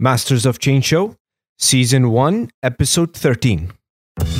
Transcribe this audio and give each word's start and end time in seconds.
Masters 0.00 0.46
of 0.46 0.60
Change 0.60 0.84
Show, 0.84 1.16
Season 1.58 2.12
1, 2.12 2.50
Episode 2.62 3.14
13. 3.14 3.72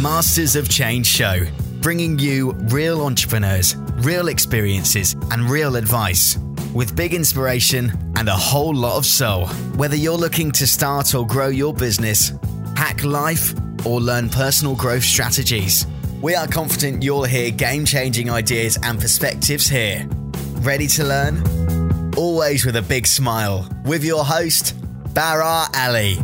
Masters 0.01 0.55
of 0.55 0.69
Change 0.69 1.05
Show, 1.05 1.41
bringing 1.81 2.17
you 2.17 2.53
real 2.71 3.05
entrepreneurs, 3.05 3.75
real 3.97 4.29
experiences, 4.29 5.17
and 5.33 5.51
real 5.51 5.75
advice 5.75 6.39
with 6.73 6.95
big 6.95 7.13
inspiration 7.13 7.91
and 8.15 8.29
a 8.29 8.37
whole 8.37 8.73
lot 8.73 8.99
of 8.99 9.05
soul. 9.05 9.49
Whether 9.75 9.97
you're 9.97 10.17
looking 10.17 10.53
to 10.53 10.65
start 10.65 11.13
or 11.17 11.27
grow 11.27 11.49
your 11.49 11.75
business, 11.75 12.33
hack 12.77 13.03
life, 13.03 13.53
or 13.85 14.01
learn 14.01 14.29
personal 14.29 14.77
growth 14.77 15.03
strategies, 15.03 15.89
we 16.23 16.37
are 16.37 16.47
confident 16.47 17.03
you'll 17.03 17.25
hear 17.25 17.51
game 17.51 17.85
changing 17.85 18.31
ideas 18.31 18.79
and 18.85 19.01
perspectives 19.01 19.67
here. 19.67 20.07
Ready 20.61 20.87
to 20.87 21.03
learn? 21.03 22.15
Always 22.17 22.65
with 22.65 22.77
a 22.77 22.83
big 22.83 23.09
smile, 23.09 23.69
with 23.85 24.05
your 24.05 24.25
host, 24.25 24.75
Bara 25.19 25.67
Ali. 25.75 26.15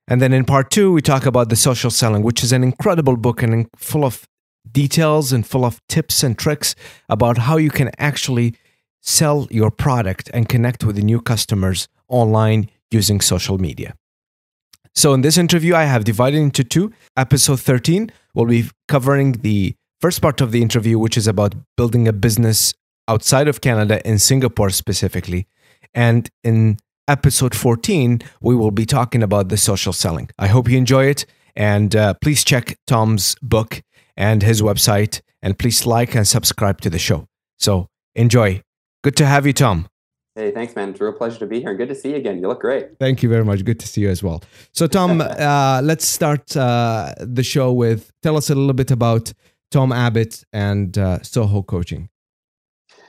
And 0.08 0.22
then 0.22 0.32
in 0.32 0.46
part 0.46 0.70
two, 0.70 0.92
we 0.92 1.02
talk 1.02 1.26
about 1.26 1.50
the 1.50 1.56
social 1.56 1.90
selling, 1.90 2.22
which 2.22 2.44
is 2.44 2.52
an 2.52 2.64
incredible 2.64 3.18
book 3.18 3.42
and 3.42 3.68
full 3.76 4.06
of 4.06 4.28
details 4.72 5.34
and 5.34 5.48
full 5.48 5.66
of 5.66 5.82
tips 5.90 6.22
and 6.22 6.38
tricks 6.38 6.76
about 7.10 7.40
how 7.40 7.58
you 7.58 7.72
can 7.72 7.90
actually 7.98 8.54
sell 9.02 9.48
your 9.50 9.72
product 9.72 10.30
and 10.36 10.48
connect 10.48 10.84
with 10.84 11.04
new 11.04 11.20
customers 11.20 11.88
online 12.10 12.70
using 12.92 13.22
social 13.22 13.58
media. 13.58 13.96
So, 14.96 15.14
in 15.14 15.22
this 15.22 15.38
interview, 15.38 15.76
I 15.76 15.86
have 15.86 16.04
divided 16.04 16.38
into 16.38 16.64
two. 16.64 16.92
Episode 17.18 17.60
13 17.60 18.12
will 18.36 18.46
be 18.46 18.70
covering 18.88 19.34
the 19.34 19.76
first 20.00 20.22
part 20.22 20.40
of 20.42 20.52
the 20.52 20.62
interview, 20.62 21.00
which 21.00 21.18
is 21.18 21.28
about 21.28 21.56
building 21.78 22.08
a 22.08 22.14
business 22.14 22.74
outside 23.08 23.48
of 23.48 23.62
Canada 23.62 24.06
in 24.08 24.20
Singapore 24.20 24.70
specifically. 24.70 25.48
And 25.94 26.30
in 26.44 26.78
episode 27.08 27.56
14, 27.56 28.22
we 28.42 28.56
will 28.56 28.72
be 28.72 28.86
talking 28.86 29.24
about 29.24 29.50
the 29.50 29.58
social 29.58 29.94
selling. 29.94 30.30
I 30.38 30.48
hope 30.48 30.70
you 30.70 30.78
enjoy 30.78 31.06
it. 31.06 31.26
And 31.56 31.96
uh, 31.96 32.14
please 32.16 32.44
check 32.44 32.78
Tom's 32.88 33.36
book 33.42 33.82
and 34.16 34.42
his 34.42 34.62
website. 34.62 35.22
And 35.42 35.58
please 35.58 35.86
like 35.86 36.16
and 36.16 36.28
subscribe 36.28 36.82
to 36.82 36.90
the 36.90 37.00
show. 37.00 37.28
So 37.60 37.88
enjoy. 38.16 38.62
Good 39.04 39.18
to 39.18 39.26
have 39.26 39.46
you, 39.46 39.54
Tom. 39.54 39.88
Hey, 40.36 40.50
thanks, 40.52 40.76
man. 40.76 40.90
It's 40.90 41.00
a 41.00 41.04
real 41.04 41.14
pleasure 41.14 41.38
to 41.40 41.46
be 41.46 41.60
here. 41.60 41.70
And 41.70 41.78
Good 41.78 41.90
to 41.90 41.96
see 41.96 42.10
you 42.10 42.16
again. 42.16 42.40
You 42.40 42.48
look 42.48 42.62
great. 42.62 42.98
Thank 43.00 43.22
you 43.22 43.30
very 43.30 43.46
much. 43.46 43.64
Good 43.64 43.80
to 43.82 43.88
see 43.88 44.02
you 44.02 44.10
as 44.10 44.24
well. 44.24 44.42
So, 44.72 44.88
Tom, 44.88 45.22
uh, 45.22 45.82
let's 45.84 46.08
start 46.08 46.58
uh, 46.58 47.14
the 47.20 47.44
show 47.44 47.72
with 47.72 48.12
tell 48.24 48.36
us 48.36 48.50
a 48.50 48.56
little 48.56 48.74
bit 48.74 48.90
about 48.90 49.32
Tom 49.70 49.92
Abbott 49.92 50.44
and 50.52 50.98
uh, 50.98 51.22
Soho 51.22 51.62
Coaching. 51.62 52.10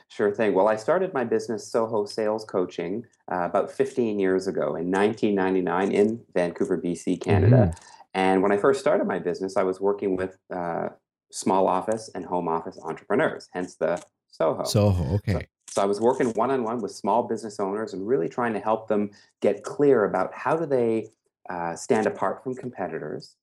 Sure 0.09 0.31
thing. 0.31 0.55
Well, 0.55 0.69
I 0.69 0.77
started 0.77 1.13
my 1.15 1.25
business, 1.25 1.67
Soho 1.67 2.05
Sales 2.05 2.45
Coaching, 2.45 3.05
uh, 3.33 3.45
about 3.45 3.71
15 3.73 4.21
years 4.21 4.47
ago 4.47 4.77
in 4.77 4.91
1999 4.91 5.93
in 5.93 6.21
Vancouver, 6.35 6.79
BC, 6.79 7.21
Canada. 7.21 7.57
Mm-hmm. 7.57 7.85
And 8.15 8.43
when 8.43 8.53
I 8.53 8.59
first 8.59 8.81
started 8.81 9.07
my 9.07 9.19
business, 9.19 9.57
I 9.57 9.65
was 9.65 9.81
working 9.81 10.15
with 10.15 10.39
uh, 10.55 10.91
small 11.33 11.67
office 11.67 12.11
and 12.15 12.25
home 12.25 12.49
office 12.49 12.79
entrepreneurs, 12.83 13.49
hence 13.53 13.75
the 13.77 14.01
Soho. 14.29 14.65
Soho, 14.65 15.15
okay. 15.17 15.33
So, 15.33 15.41
so 15.75 15.83
I 15.83 15.87
was 15.87 16.01
working 16.01 16.29
one 16.35 16.53
on 16.53 16.63
one 16.63 16.81
with 16.81 16.93
small 16.93 17.25
business 17.25 17.59
owners 17.59 17.95
and 17.95 18.07
really 18.07 18.29
trying 18.29 18.53
to 18.53 18.61
help 18.61 18.87
them 18.87 19.11
get 19.43 19.65
clear 19.65 20.05
about 20.05 20.33
how 20.33 20.57
do 20.57 20.67
they 20.67 21.09
uh, 21.51 21.75
stand 21.75 22.07
apart 22.07 22.45
from 22.45 22.55
competitors, 22.55 23.35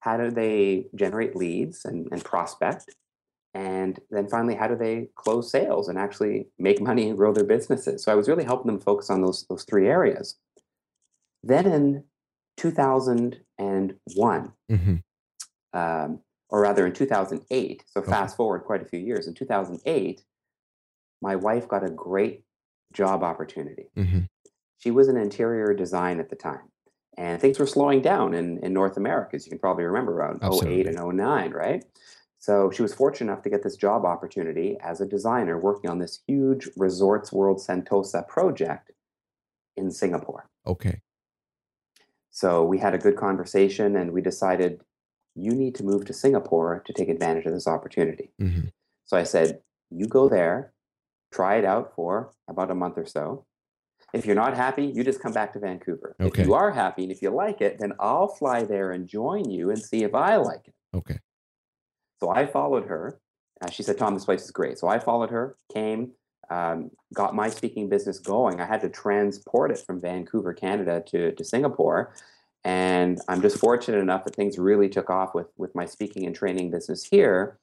how 0.00 0.18
do 0.18 0.30
they 0.30 0.88
generate 0.94 1.34
leads 1.34 1.86
and, 1.86 2.06
and 2.12 2.22
prospect, 2.22 2.94
and 3.54 3.98
then 4.10 4.28
finally 4.28 4.54
how 4.54 4.68
do 4.68 4.76
they 4.76 5.08
close 5.14 5.50
sales 5.50 5.88
and 5.88 5.98
actually 5.98 6.48
make 6.58 6.82
money 6.82 7.08
and 7.08 7.16
grow 7.16 7.32
their 7.32 7.44
businesses. 7.44 8.04
So 8.04 8.12
I 8.12 8.14
was 8.14 8.28
really 8.28 8.44
helping 8.44 8.70
them 8.70 8.78
focus 8.78 9.08
on 9.08 9.22
those 9.22 9.46
those 9.48 9.64
three 9.64 9.88
areas. 9.88 10.36
Then 11.42 11.64
in 11.64 12.04
2001, 12.58 14.52
mm-hmm. 14.70 14.96
um, 15.72 16.20
or 16.50 16.60
rather 16.60 16.84
in 16.84 16.92
2008, 16.92 17.84
so 17.86 18.00
okay. 18.02 18.10
fast 18.10 18.36
forward 18.36 18.64
quite 18.64 18.82
a 18.82 18.84
few 18.84 19.00
years, 19.00 19.26
in 19.26 19.32
2008 19.32 20.22
my 21.20 21.36
wife 21.36 21.68
got 21.68 21.84
a 21.84 21.90
great 21.90 22.44
job 22.92 23.22
opportunity. 23.22 23.90
Mm-hmm. 23.96 24.20
She 24.78 24.90
was 24.90 25.08
in 25.08 25.16
interior 25.16 25.74
design 25.74 26.20
at 26.20 26.30
the 26.30 26.36
time. 26.36 26.70
And 27.16 27.40
things 27.40 27.58
were 27.58 27.66
slowing 27.66 28.00
down 28.00 28.34
in, 28.34 28.58
in 28.64 28.72
North 28.72 28.96
America, 28.96 29.36
as 29.36 29.44
you 29.44 29.50
can 29.50 29.58
probably 29.58 29.84
remember, 29.84 30.12
around 30.12 30.42
Absolutely. 30.42 30.80
08 30.80 30.86
and 30.86 31.16
09, 31.16 31.50
right? 31.50 31.84
So 32.38 32.70
she 32.70 32.80
was 32.80 32.94
fortunate 32.94 33.30
enough 33.30 33.42
to 33.42 33.50
get 33.50 33.62
this 33.62 33.76
job 33.76 34.06
opportunity 34.06 34.78
as 34.80 35.00
a 35.00 35.06
designer 35.06 35.58
working 35.58 35.90
on 35.90 35.98
this 35.98 36.20
huge 36.26 36.70
Resorts 36.76 37.32
World 37.32 37.58
Sentosa 37.58 38.26
project 38.26 38.92
in 39.76 39.90
Singapore. 39.90 40.48
Okay. 40.66 41.02
So 42.30 42.64
we 42.64 42.78
had 42.78 42.94
a 42.94 42.98
good 42.98 43.16
conversation 43.16 43.96
and 43.96 44.12
we 44.12 44.22
decided 44.22 44.80
you 45.34 45.52
need 45.52 45.74
to 45.76 45.84
move 45.84 46.06
to 46.06 46.14
Singapore 46.14 46.82
to 46.86 46.92
take 46.92 47.08
advantage 47.08 47.44
of 47.44 47.52
this 47.52 47.66
opportunity. 47.66 48.30
Mm-hmm. 48.40 48.68
So 49.04 49.16
I 49.16 49.24
said, 49.24 49.60
you 49.90 50.06
go 50.06 50.28
there, 50.28 50.72
try 51.32 51.56
it 51.56 51.64
out 51.64 51.94
for 51.94 52.32
about 52.48 52.70
a 52.70 52.74
month 52.74 52.98
or 52.98 53.06
so. 53.06 53.46
If 54.12 54.26
you're 54.26 54.34
not 54.34 54.56
happy, 54.56 54.86
you 54.86 55.04
just 55.04 55.20
come 55.20 55.32
back 55.32 55.52
to 55.52 55.60
Vancouver. 55.60 56.16
Okay. 56.20 56.42
If 56.42 56.48
you 56.48 56.54
are 56.54 56.72
happy 56.72 57.04
and 57.04 57.12
if 57.12 57.22
you 57.22 57.30
like 57.30 57.60
it, 57.60 57.78
then 57.78 57.92
I'll 58.00 58.26
fly 58.26 58.64
there 58.64 58.90
and 58.90 59.06
join 59.06 59.48
you 59.48 59.70
and 59.70 59.78
see 59.80 60.02
if 60.02 60.14
I 60.14 60.36
like 60.36 60.66
it. 60.66 60.74
Okay. 60.94 61.18
So 62.18 62.30
I 62.30 62.46
followed 62.46 62.86
her. 62.86 63.20
Uh, 63.62 63.70
she 63.70 63.82
said, 63.82 63.98
Tom, 63.98 64.14
this 64.14 64.24
place 64.24 64.42
is 64.42 64.50
great. 64.50 64.78
So 64.78 64.88
I 64.88 64.98
followed 64.98 65.30
her, 65.30 65.56
came, 65.72 66.12
um, 66.50 66.90
got 67.14 67.34
my 67.34 67.48
speaking 67.48 67.88
business 67.88 68.18
going. 68.18 68.60
I 68.60 68.66
had 68.66 68.80
to 68.80 68.88
transport 68.88 69.70
it 69.70 69.78
from 69.78 70.00
Vancouver, 70.00 70.52
Canada 70.54 71.02
to, 71.08 71.32
to 71.32 71.44
Singapore. 71.44 72.12
And 72.64 73.20
I'm 73.28 73.40
just 73.40 73.58
fortunate 73.58 73.98
enough 73.98 74.24
that 74.24 74.34
things 74.34 74.58
really 74.58 74.88
took 74.88 75.08
off 75.08 75.34
with, 75.34 75.46
with 75.56 75.74
my 75.74 75.86
speaking 75.86 76.26
and 76.26 76.34
training 76.34 76.70
business 76.70 77.04
here. 77.04 77.58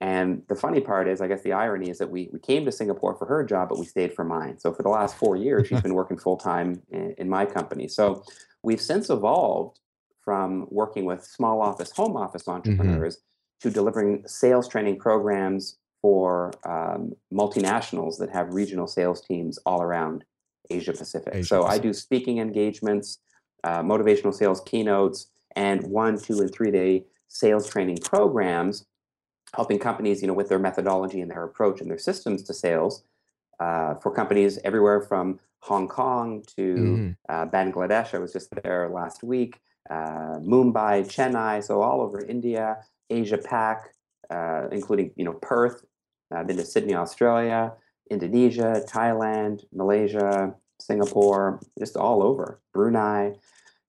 And 0.00 0.42
the 0.48 0.54
funny 0.54 0.80
part 0.80 1.08
is, 1.08 1.20
I 1.20 1.26
guess 1.26 1.42
the 1.42 1.52
irony 1.52 1.90
is 1.90 1.98
that 1.98 2.10
we, 2.10 2.28
we 2.32 2.38
came 2.38 2.64
to 2.64 2.72
Singapore 2.72 3.16
for 3.16 3.26
her 3.26 3.44
job, 3.44 3.68
but 3.68 3.78
we 3.78 3.86
stayed 3.86 4.14
for 4.14 4.24
mine. 4.24 4.58
So 4.58 4.72
for 4.72 4.84
the 4.84 4.88
last 4.88 5.16
four 5.16 5.36
years, 5.36 5.66
she's 5.66 5.80
been 5.80 5.94
working 6.02 6.16
full 6.16 6.36
time 6.36 6.80
in, 6.90 7.14
in, 7.18 7.28
my 7.28 7.44
company. 7.44 7.88
So 7.88 8.22
we've 8.62 8.80
since 8.80 9.10
evolved 9.10 9.80
from 10.20 10.68
working 10.70 11.04
with 11.04 11.24
small 11.24 11.60
office, 11.60 11.90
home 11.90 12.16
office 12.16 12.42
mm-hmm. 12.42 12.52
entrepreneurs 12.52 13.16
mm-hmm. 13.16 13.68
to 13.68 13.74
delivering 13.74 14.22
sales 14.26 14.68
training 14.68 14.98
programs 14.98 15.78
for 16.00 16.52
um, 16.64 17.12
multinationals 17.32 18.18
that 18.18 18.30
have 18.30 18.54
regional 18.54 18.86
sales 18.86 19.20
teams 19.20 19.58
all 19.66 19.82
around 19.82 20.24
Asia 20.70 20.92
Pacific. 20.92 21.34
Asia 21.34 21.46
so 21.46 21.62
Pacific. 21.64 21.80
I 21.80 21.82
do 21.82 21.92
speaking 21.92 22.38
engagements, 22.38 23.18
uh, 23.64 23.82
motivational 23.82 24.32
sales 24.32 24.60
keynotes, 24.64 25.26
and 25.56 25.82
one, 25.88 26.20
two, 26.20 26.38
and 26.38 26.54
three 26.54 26.70
day 26.70 27.04
sales 27.26 27.68
training 27.68 27.98
programs 27.98 28.86
helping 29.54 29.78
companies, 29.78 30.20
you 30.20 30.28
know, 30.28 30.34
with 30.34 30.48
their 30.48 30.58
methodology 30.58 31.20
and 31.20 31.30
their 31.30 31.44
approach 31.44 31.80
and 31.80 31.90
their 31.90 31.98
systems 31.98 32.42
to 32.44 32.54
sales 32.54 33.02
uh, 33.60 33.94
for 33.96 34.10
companies 34.10 34.58
everywhere 34.64 35.00
from 35.00 35.38
Hong 35.60 35.88
Kong 35.88 36.44
to 36.56 36.74
mm-hmm. 36.74 37.10
uh, 37.28 37.46
Bangladesh. 37.46 38.14
I 38.14 38.18
was 38.18 38.32
just 38.32 38.50
there 38.62 38.88
last 38.88 39.22
week. 39.22 39.60
Uh, 39.90 40.38
Mumbai, 40.40 41.06
Chennai, 41.06 41.64
so 41.64 41.80
all 41.80 42.00
over 42.02 42.24
India, 42.24 42.76
Asia 43.08 43.38
Pac, 43.38 43.94
uh, 44.30 44.68
including 44.70 45.12
you 45.16 45.24
know 45.24 45.32
Perth. 45.32 45.84
I've 46.30 46.46
been 46.46 46.58
to 46.58 46.64
Sydney, 46.64 46.94
Australia, 46.94 47.72
Indonesia, 48.10 48.82
Thailand, 48.86 49.64
Malaysia, 49.72 50.54
Singapore, 50.78 51.60
just 51.78 51.96
all 51.96 52.22
over. 52.22 52.60
Brunei. 52.74 53.34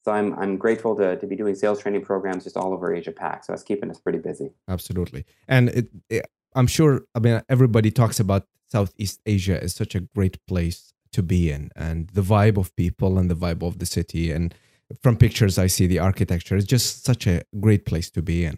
So 0.09 0.13
I'm 0.13 0.33
I'm 0.39 0.57
grateful 0.57 0.95
to 0.95 1.17
to 1.17 1.27
be 1.27 1.35
doing 1.35 1.53
sales 1.53 1.79
training 1.81 2.03
programs 2.03 2.44
just 2.45 2.57
all 2.57 2.73
over 2.73 2.91
Asia 2.91 3.11
Pac. 3.11 3.44
So 3.44 3.51
that's 3.51 3.61
keeping 3.61 3.91
us 3.91 4.00
pretty 4.00 4.17
busy. 4.17 4.50
Absolutely, 4.67 5.23
and 5.47 5.69
it, 5.69 5.88
it, 6.09 6.25
I'm 6.56 6.65
sure. 6.65 7.03
I 7.13 7.19
mean, 7.19 7.44
everybody 7.47 7.91
talks 7.91 8.19
about 8.19 8.47
Southeast 8.65 9.21
Asia 9.27 9.63
as 9.63 9.75
such 9.75 9.94
a 9.94 10.00
great 10.00 10.44
place 10.47 10.94
to 11.11 11.21
be 11.21 11.51
in, 11.51 11.69
and 11.75 12.09
the 12.09 12.23
vibe 12.23 12.57
of 12.57 12.75
people 12.75 13.19
and 13.19 13.29
the 13.29 13.35
vibe 13.35 13.61
of 13.61 13.77
the 13.77 13.85
city, 13.85 14.31
and 14.31 14.56
from 15.03 15.15
pictures 15.15 15.59
I 15.59 15.67
see 15.67 15.85
the 15.85 16.00
architecture. 16.00 16.56
It's 16.56 16.65
just 16.65 17.06
such 17.06 17.27
a 17.27 17.44
great 17.59 17.85
place 17.85 18.09
to 18.09 18.23
be 18.23 18.45
in. 18.45 18.57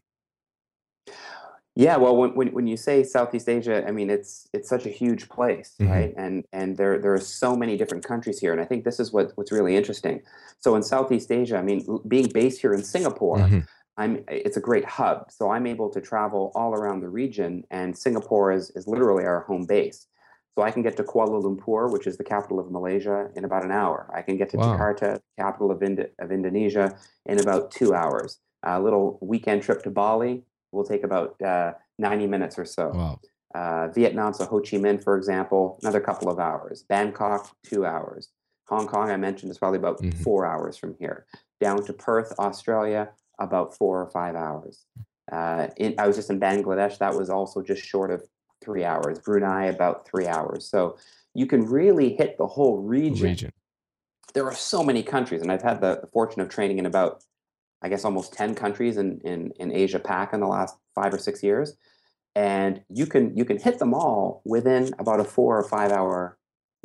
Yeah, 1.76 1.96
well, 1.98 2.18
when, 2.18 2.36
when, 2.36 2.48
when 2.50 2.68
you 2.68 2.76
say 2.76 3.02
Southeast 3.04 3.48
Asia, 3.48 3.86
I 3.88 3.92
mean 3.92 4.10
it's 4.10 4.48
it's 4.54 4.68
such 4.68 4.86
a 4.86 4.90
huge 4.90 5.30
place, 5.30 5.76
Mhm. 5.80 5.90
right? 5.90 6.14
And 6.18 6.44
and 6.52 6.76
there 6.76 7.00
there 7.00 7.14
are 7.14 7.20
so 7.20 7.56
many 7.56 7.78
different 7.78 8.04
countries 8.04 8.40
here, 8.40 8.52
and 8.52 8.60
I 8.60 8.66
think 8.66 8.84
this 8.84 9.00
is 9.00 9.14
what 9.14 9.32
what's 9.36 9.52
really 9.54 9.76
interesting. 9.78 10.22
So 10.60 10.76
in 10.76 10.84
Southeast 10.84 11.32
Asia, 11.32 11.58
I 11.58 11.62
mean, 11.62 11.86
being 12.08 12.28
based 12.34 12.60
here 12.62 12.74
in 12.74 12.84
Singapore, 12.84 13.38
Mhm. 13.38 13.68
I'm 13.98 14.24
it's 14.28 14.58
a 14.58 14.62
great 14.70 14.84
hub. 14.84 15.32
So 15.32 15.50
I'm 15.50 15.66
able 15.66 15.90
to 15.92 16.02
travel 16.02 16.52
all 16.56 16.74
around 16.74 17.00
the 17.02 17.10
region, 17.10 17.64
and 17.72 17.98
Singapore 17.98 18.52
is 18.52 18.72
is 18.72 18.86
literally 18.86 19.24
our 19.26 19.42
home 19.42 19.66
base. 19.66 20.08
So 20.56 20.64
I 20.64 20.72
can 20.72 20.82
get 20.84 20.98
to 20.98 21.04
Kuala 21.04 21.42
Lumpur, 21.42 21.90
which 21.90 22.06
is 22.06 22.18
the 22.18 22.26
capital 22.26 22.60
of 22.60 22.70
Malaysia, 22.70 23.30
in 23.38 23.46
about 23.46 23.64
an 23.64 23.72
hour. 23.72 24.12
I 24.14 24.22
can 24.22 24.36
get 24.36 24.50
to 24.50 24.58
Wow. 24.58 24.76
Jakarta, 24.76 25.22
capital 25.40 25.72
of 25.72 25.82
Ind- 25.82 26.10
of 26.20 26.30
Indonesia, 26.34 26.94
in 27.26 27.40
about 27.40 27.72
two 27.72 27.94
hours. 27.94 28.40
A 28.64 28.80
little 28.82 29.18
weekend 29.22 29.64
trip 29.64 29.82
to 29.84 29.90
Bali 29.90 30.44
will 30.72 30.84
take 30.84 31.04
about 31.04 31.40
uh, 31.42 31.74
90 32.00 32.28
minutes 32.28 32.58
or 32.58 32.66
so. 32.66 32.90
Wow. 32.90 33.20
Uh, 33.54 33.90
Vietnam, 33.90 34.34
so 34.34 34.46
Ho 34.46 34.60
Chi 34.62 34.78
Minh, 34.78 35.04
for 35.04 35.18
example, 35.18 35.78
another 35.82 36.00
couple 36.00 36.30
of 36.30 36.40
hours. 36.40 36.84
Bangkok, 36.88 37.54
two 37.64 37.86
hours. 37.86 38.30
Hong 38.70 38.88
Kong, 38.88 39.12
I 39.12 39.18
mentioned, 39.18 39.52
is 39.52 39.58
probably 39.58 39.80
about 39.80 40.02
Mhm. 40.02 40.24
four 40.24 40.46
hours 40.46 40.78
from 40.78 40.96
here. 40.98 41.26
Down 41.60 41.84
to 41.84 41.94
Perth, 41.94 42.34
Australia, 42.40 43.10
about 43.40 43.76
four 43.76 44.02
or 44.02 44.08
five 44.10 44.36
hours. 44.36 44.86
Uh, 45.30 45.68
in, 45.76 45.96
I 45.98 46.08
was 46.08 46.16
just 46.16 46.30
in 46.30 46.40
Bangladesh, 46.40 46.98
that 47.00 47.14
was 47.14 47.30
also 47.30 47.62
just 47.62 47.84
short 47.84 48.10
of 48.12 48.26
three 48.62 48.86
hours. 48.86 49.20
Brunei, 49.20 49.66
about 49.66 50.08
three 50.08 50.28
hours. 50.28 50.70
So 50.70 50.98
you 51.34 51.46
can 51.46 51.66
really 51.66 52.16
hit 52.16 52.38
the 52.38 52.48
whole 52.48 52.78
region. 52.78 53.28
Region. 53.28 53.52
There 54.34 54.46
are 54.46 54.56
so 54.56 54.82
many 54.84 55.04
countries, 55.04 55.42
and 55.42 55.52
I've 55.52 55.62
had 55.62 55.82
the 55.82 56.08
fortune 56.14 56.42
of 56.42 56.48
training 56.48 56.80
in 56.80 56.86
about, 56.86 57.24
I 57.82 57.90
guess, 57.90 58.06
almost 58.06 58.34
10 58.34 58.56
countries 58.56 58.98
in, 58.98 59.20
in, 59.22 59.52
in 59.60 59.72
Asia 59.72 60.00
Pac 60.00 60.34
in 60.34 60.40
the 60.40 60.48
last 60.48 60.76
five 60.96 61.14
or 61.14 61.18
six 61.18 61.42
years 61.42 61.76
and 62.36 62.82
you 62.90 63.06
can 63.06 63.36
you 63.36 63.46
can 63.46 63.58
hit 63.58 63.80
them 63.80 63.94
all 63.94 64.42
within 64.46 64.94
about 65.00 65.20
a 65.20 65.24
four 65.24 65.58
or 65.58 65.64
five 65.68 65.92
hour 65.92 66.38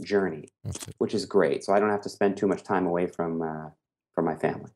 journey, 0.03 0.49
which 0.99 1.15
is 1.15 1.25
great. 1.25 1.65
So 1.65 1.73
I 1.73 1.81
don't 1.81 1.91
have 1.91 2.03
to 2.03 2.09
spend 2.09 2.37
too 2.37 2.47
much 2.47 2.63
time 2.63 2.87
away 2.87 3.07
from 3.07 3.43
uh, 3.43 3.71
from 4.15 4.25
my 4.25 4.35
family. 4.35 4.71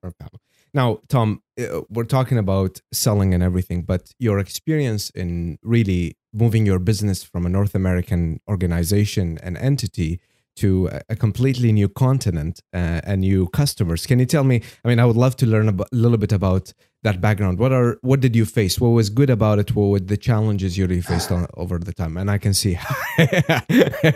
Now, 0.73 1.01
Tom, 1.09 1.43
uh, 1.59 1.81
we're 1.89 2.05
talking 2.05 2.39
about 2.39 2.81
selling 2.93 3.35
and 3.35 3.43
everything, 3.43 3.83
but 3.83 4.13
your 4.21 4.39
experience 4.39 5.11
in 5.11 5.59
really 5.63 6.17
moving 6.33 6.65
your 6.65 6.79
business 6.79 7.25
from 7.25 7.45
a 7.45 7.49
North 7.49 7.75
American 7.75 8.41
organization 8.49 9.39
and 9.43 9.57
entity 9.59 10.21
to 10.63 10.89
a- 11.09 11.17
completely 11.17 11.71
new 11.73 11.89
continent 11.89 12.61
uh, 12.75 13.01
and 13.11 13.21
new 13.21 13.49
customers. 13.61 14.07
Can 14.07 14.19
you 14.19 14.27
tell 14.27 14.45
me? 14.45 14.57
I 14.85 14.89
mean, 14.89 14.99
I 14.99 15.05
would 15.09 15.17
love 15.17 15.35
to 15.37 15.47
learn 15.47 15.69
a 15.69 15.75
little 15.93 16.19
bit 16.19 16.33
about 16.33 16.73
that 17.03 17.21
background. 17.21 17.59
What 17.59 17.73
are 17.73 17.99
what 18.03 18.21
did 18.21 18.35
you 18.37 18.45
face? 18.45 18.75
What 18.83 18.91
was 18.91 19.09
good 19.11 19.31
about 19.31 19.59
it? 19.59 19.75
What 19.77 19.87
were 19.93 20.01
the 20.01 20.17
challenges 20.19 20.77
you 20.77 20.87
really 20.87 21.01
faced 21.03 21.31
on, 21.33 21.47
over 21.63 21.79
the 21.79 21.93
time? 21.93 22.17
And 22.21 22.31
I 22.31 22.39
can 22.39 22.55
see. 22.55 22.79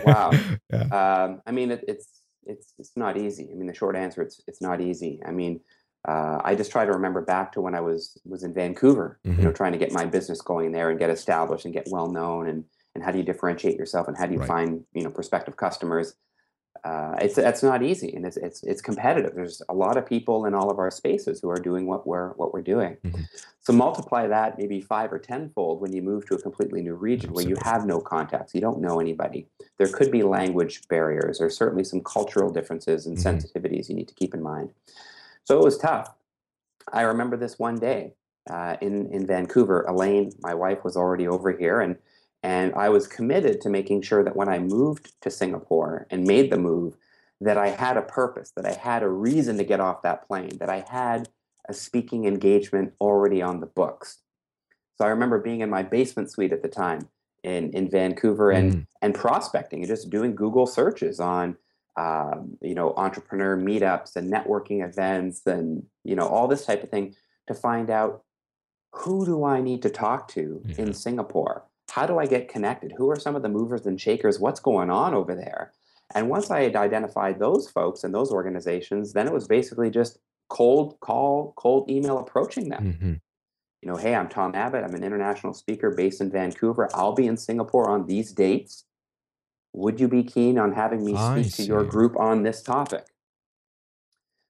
Wow. 0.05 0.31
Yeah. 0.71 0.87
Um, 1.23 1.41
I 1.45 1.51
mean, 1.51 1.71
it, 1.71 1.83
it's 1.87 2.07
it's 2.45 2.73
it's 2.77 2.95
not 2.95 3.17
easy. 3.17 3.49
I 3.51 3.55
mean, 3.55 3.67
the 3.67 3.73
short 3.73 3.95
answer 3.95 4.21
it's 4.21 4.41
it's 4.47 4.61
not 4.61 4.81
easy. 4.81 5.19
I 5.25 5.31
mean, 5.31 5.61
uh, 6.07 6.39
I 6.43 6.55
just 6.55 6.71
try 6.71 6.85
to 6.85 6.91
remember 6.91 7.21
back 7.21 7.51
to 7.53 7.61
when 7.61 7.75
I 7.75 7.81
was 7.81 8.17
was 8.25 8.43
in 8.43 8.53
Vancouver, 8.53 9.19
you 9.23 9.31
know, 9.33 9.51
trying 9.51 9.71
to 9.71 9.77
get 9.79 9.91
my 9.91 10.05
business 10.05 10.41
going 10.41 10.71
there 10.71 10.89
and 10.89 10.99
get 10.99 11.09
established 11.09 11.65
and 11.65 11.73
get 11.73 11.87
well 11.91 12.09
known 12.11 12.47
and 12.47 12.63
and 12.93 13.03
how 13.03 13.11
do 13.11 13.17
you 13.17 13.23
differentiate 13.25 13.77
yourself 13.77 14.07
and 14.07 14.15
how 14.17 14.25
do 14.25 14.33
you 14.33 14.39
Right. 14.39 14.47
find 14.47 14.83
you 14.93 15.03
know 15.03 15.09
prospective 15.09 15.55
customers. 15.57 16.13
Uh, 16.85 17.15
it's 17.19 17.39
it's 17.39 17.63
not 17.63 17.81
easy 17.81 18.13
and 18.15 18.27
it's 18.27 18.37
it's 18.37 18.61
it's 18.61 18.79
competitive. 18.79 19.33
There's 19.33 19.59
a 19.69 19.73
lot 19.73 19.97
of 19.97 20.05
people 20.05 20.45
in 20.45 20.53
all 20.53 20.69
of 20.69 20.77
our 20.77 20.91
spaces 20.91 21.39
who 21.41 21.49
are 21.49 21.57
doing 21.57 21.87
what 21.87 22.05
we're 22.05 22.33
what 22.33 22.53
we're 22.53 22.61
doing. 22.61 22.97
Mhm. 23.03 23.27
So 23.59 23.73
multiply 23.73 24.27
that 24.27 24.59
maybe 24.59 24.81
five 24.81 25.11
or 25.11 25.17
tenfold 25.17 25.81
when 25.81 25.93
you 25.93 26.03
move 26.03 26.27
to 26.27 26.35
a 26.35 26.37
completely 26.39 26.83
new 26.83 26.93
region 26.93 27.33
where 27.33 27.43
you 27.43 27.55
have 27.63 27.87
no 27.87 27.99
contacts, 27.99 28.53
you 28.53 28.61
don't 28.61 28.79
know 28.81 28.99
anybody. 28.99 29.47
There 29.79 29.87
could 29.87 30.11
be 30.11 30.21
language 30.21 30.87
barriers 30.87 31.41
or 31.41 31.49
certainly 31.49 31.83
some 31.83 32.01
cultural 32.01 32.51
differences 32.51 33.07
and 33.07 33.17
Mhm. 33.17 33.23
sensitivities 33.23 33.89
you 33.89 33.95
need 33.95 34.07
to 34.07 34.13
keep 34.13 34.35
in 34.35 34.43
mind. 34.43 34.69
So 35.43 35.57
it 35.57 35.63
was 35.63 35.79
tough. 35.79 36.13
I 36.93 37.01
remember 37.01 37.35
this 37.35 37.57
one 37.57 37.79
day 37.79 38.13
uh, 38.47 38.77
in 38.79 39.07
in 39.07 39.25
Vancouver. 39.25 39.85
Elaine, 39.87 40.33
my 40.43 40.53
wife, 40.53 40.83
was 40.83 40.95
already 40.95 41.27
over 41.27 41.51
here, 41.51 41.81
and 41.81 41.97
and 42.45 42.75
I 42.75 42.89
was 42.89 43.07
committed 43.07 43.59
to 43.61 43.69
making 43.69 44.03
sure 44.03 44.23
that 44.23 44.35
when 44.35 44.49
I 44.49 44.59
moved 44.59 45.19
to 45.21 45.31
Singapore 45.31 46.05
and 46.11 46.27
made 46.27 46.51
the 46.51 46.59
move, 46.59 46.95
that 47.41 47.57
I 47.57 47.69
had 47.69 47.97
a 47.97 48.03
purpose, 48.03 48.51
that 48.55 48.67
I 48.67 48.73
had 48.73 49.01
a 49.01 49.09
reason 49.09 49.57
to 49.57 49.63
get 49.63 49.79
off 49.79 50.03
that 50.03 50.27
plane, 50.27 50.55
that 50.59 50.69
I 50.69 50.85
had 50.87 51.27
a 51.67 51.73
speaking 51.73 52.25
engagement 52.25 52.93
already 53.01 53.41
on 53.41 53.61
the 53.61 53.65
books. 53.65 54.19
So 54.95 55.05
I 55.05 55.09
remember 55.09 55.39
being 55.39 55.61
in 55.61 55.71
my 55.71 55.81
basement 55.81 56.29
suite 56.29 56.53
at 56.53 56.61
the 56.61 56.69
time 56.69 57.09
in 57.43 57.71
in 57.71 57.89
Vancouver 57.89 58.51
and 58.51 58.73
Mhm. 58.73 58.87
and 59.01 59.15
prospecting 59.15 59.79
and 59.79 59.87
just 59.87 60.11
doing 60.11 60.35
Google 60.35 60.67
searches 60.67 61.19
on 61.19 61.57
um, 61.97 62.57
you 62.61 62.75
know 62.75 62.93
entrepreneur 62.95 63.57
meetups 63.57 64.15
and 64.15 64.31
networking 64.31 64.85
events 64.87 65.47
and 65.47 65.87
you 66.03 66.15
know 66.15 66.27
all 66.27 66.47
this 66.47 66.65
type 66.65 66.83
of 66.83 66.91
thing 66.91 67.15
to 67.47 67.55
find 67.55 67.89
out 67.89 68.23
who 68.91 69.25
do 69.25 69.43
I 69.43 69.61
need 69.61 69.81
to 69.81 69.89
talk 69.89 70.27
to 70.29 70.61
Yeah. 70.63 70.81
in 70.83 70.93
Singapore? 70.93 71.63
How 71.95 72.05
do 72.05 72.19
I 72.19 72.25
get 72.25 72.49
connected? 72.49 72.91
Who 72.97 73.09
are 73.09 73.15
some 73.17 73.37
of 73.37 73.41
the 73.41 73.47
movers 73.47 73.85
and 73.85 73.99
shakers? 73.99 74.37
What's 74.37 74.59
going 74.59 74.89
on 74.89 75.13
over 75.13 75.33
there? 75.33 75.71
And 76.13 76.29
once 76.29 76.51
I 76.51 76.63
had 76.63 76.75
identified 76.75 77.39
those 77.39 77.69
folks 77.69 78.03
and 78.03 78.13
those 78.13 78.31
organizations, 78.31 79.13
then 79.13 79.27
it 79.27 79.33
was 79.33 79.47
basically 79.47 79.89
just 79.89 80.19
cold 80.49 80.99
call, 80.99 81.53
cold 81.55 81.89
email 81.89 82.17
approaching 82.19 82.67
them 82.67 82.83
Mhm. 82.83 83.21
you 83.81 83.89
know, 83.89 83.95
hey, 83.95 84.13
I'm 84.13 84.27
Tom 84.27 84.53
Abbott. 84.55 84.83
I'm 84.83 84.93
an 84.93 85.05
international 85.05 85.53
speaker 85.53 85.89
based 85.91 86.19
in 86.19 86.29
Vancouver. 86.29 86.89
I'll 86.93 87.13
be 87.13 87.27
in 87.27 87.37
Singapore 87.37 87.87
on 87.89 88.07
these 88.07 88.33
dates. 88.33 88.83
Would 89.71 90.01
you 90.01 90.09
be 90.09 90.23
keen 90.23 90.57
on 90.57 90.73
having 90.73 91.05
me 91.05 91.13
speak 91.15 91.53
to 91.53 91.63
your 91.63 91.83
group 91.85 92.17
on 92.19 92.43
this 92.43 92.61
topic? 92.61 93.05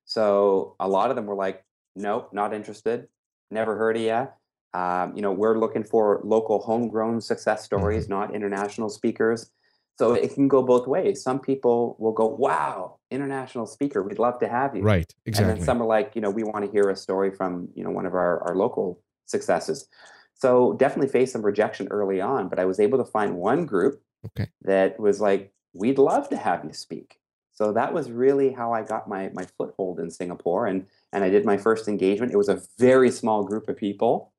So 0.06 0.76
a 0.80 0.88
lot 0.88 1.12
of 1.12 1.16
them 1.16 1.28
were 1.28 1.36
like, 1.36 1.64
nope, 1.96 2.34
not 2.34 2.56
interested. 2.56 3.08
Never 3.52 3.78
heard 3.78 3.98
of 3.98 4.02
you. 4.02 4.28
Um, 4.76 5.16
you 5.16 5.22
know, 5.22 5.32
we're 5.32 5.58
looking 5.58 5.86
for 5.86 6.20
local 6.26 6.60
homegrown 6.60 7.22
success 7.22 7.64
stories, 7.64 8.10
not 8.10 8.36
international 8.36 8.90
speakers. 8.90 9.50
So 9.98 10.14
it 10.14 10.34
can 10.34 10.50
go 10.50 10.62
both 10.62 10.86
ways. 10.86 11.24
Some 11.24 11.40
people 11.40 11.96
will 11.98 12.12
go, 12.12 12.26
wow, 12.28 12.98
international 13.10 13.68
speaker, 13.68 14.04
we'd 14.04 14.20
love 14.20 14.38
to 14.40 14.50
have 14.50 14.76
you. 14.76 14.84
Right. 14.84 15.14
And 15.26 15.28
Exactly. 15.28 15.56
then 15.56 15.66
some 15.66 15.82
are 15.82 15.86
like, 15.86 16.12
you 16.16 16.22
know, 16.22 16.30
we 16.30 16.44
want 16.44 16.66
to 16.66 16.72
hear 16.72 16.90
a 16.90 16.96
story 16.96 17.32
from, 17.32 17.70
you 17.74 17.86
know, 17.86 17.90
one 17.92 18.06
of 18.06 18.14
our, 18.14 18.44
our 18.46 18.56
local 18.56 19.00
successes. 19.26 19.88
So 20.34 20.74
definitely 20.74 21.08
faced 21.08 21.32
some 21.32 21.46
rejection 21.46 21.88
early 21.88 22.20
on, 22.20 22.50
but 22.50 22.60
I 22.60 22.66
was 22.66 22.82
able 22.82 22.98
to 22.98 23.06
find 23.06 23.38
one 23.38 23.66
group 23.66 24.02
Okay. 24.26 24.50
that 24.64 25.00
was 25.00 25.22
like, 25.22 25.54
we'd 25.72 25.98
love 25.98 26.28
to 26.30 26.38
have 26.38 26.66
you 26.66 26.74
speak. 26.74 27.20
So 27.54 27.72
that 27.72 27.94
was 27.94 28.12
really 28.12 28.52
how 28.52 28.74
I 28.74 28.84
got 28.84 29.08
my 29.08 29.32
my 29.34 29.46
foothold 29.58 30.02
in 30.02 30.12
Singapore 30.12 30.68
and 30.68 30.88
and 31.14 31.24
I 31.24 31.30
did 31.30 31.46
my 31.46 31.56
first 31.56 31.88
engagement. 31.88 32.34
It 32.34 32.38
was 32.38 32.50
a 32.50 32.62
very 32.78 33.10
small 33.10 33.46
group 33.46 33.70
of 33.70 33.78
people, 33.78 34.34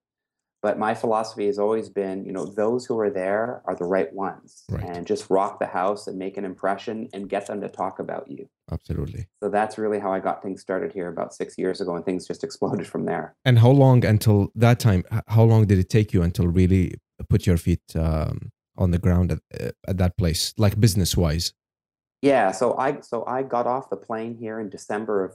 but 0.66 0.80
my 0.80 0.94
philosophy 0.94 1.46
has 1.46 1.60
always 1.60 1.88
been, 1.88 2.24
you 2.28 2.32
know, 2.32 2.44
those 2.44 2.84
who 2.86 2.98
are 2.98 3.08
there 3.22 3.62
are 3.66 3.76
the 3.76 3.84
right 3.96 4.12
ones 4.12 4.64
Right. 4.68 4.82
and 4.82 5.06
just 5.06 5.30
rock 5.30 5.60
the 5.60 5.70
house 5.80 6.08
and 6.08 6.18
make 6.18 6.36
an 6.40 6.44
impression 6.44 6.96
and 7.14 7.28
get 7.28 7.46
them 7.46 7.60
to 7.60 7.68
talk 7.68 8.00
about 8.00 8.24
you. 8.28 8.48
Absolutely. 8.76 9.22
So 9.40 9.48
that's 9.48 9.78
really 9.78 10.00
how 10.00 10.10
I 10.12 10.18
got 10.28 10.42
things 10.42 10.60
started 10.60 10.90
here 10.92 11.06
about 11.16 11.32
six 11.40 11.56
years 11.56 11.80
ago, 11.80 11.94
and 11.94 12.04
things 12.04 12.26
just 12.26 12.42
exploded 12.48 12.86
from 12.92 13.04
there. 13.04 13.26
And 13.44 13.60
how 13.60 13.70
long 13.84 14.04
until 14.04 14.38
that 14.56 14.80
time? 14.80 15.04
How 15.36 15.44
long 15.44 15.62
did 15.70 15.78
it 15.78 15.88
take 15.88 16.08
you 16.12 16.20
until 16.28 16.48
really 16.48 16.84
put 17.32 17.46
your 17.46 17.58
feet 17.66 17.86
um, 17.94 18.50
on 18.76 18.90
the 18.90 18.98
ground 18.98 19.30
at, 19.34 19.38
uh, 19.60 19.70
at 19.90 19.96
that 19.98 20.12
place, 20.20 20.52
like 20.58 20.80
business 20.80 21.16
wise? 21.16 21.46
Yeah, 22.22 22.50
so 22.50 22.76
I 22.76 22.88
so 23.12 23.16
I 23.36 23.44
got 23.44 23.66
off 23.68 23.88
the 23.88 24.00
plane 24.08 24.34
here 24.44 24.58
in 24.58 24.68
December 24.68 25.16
of 25.26 25.32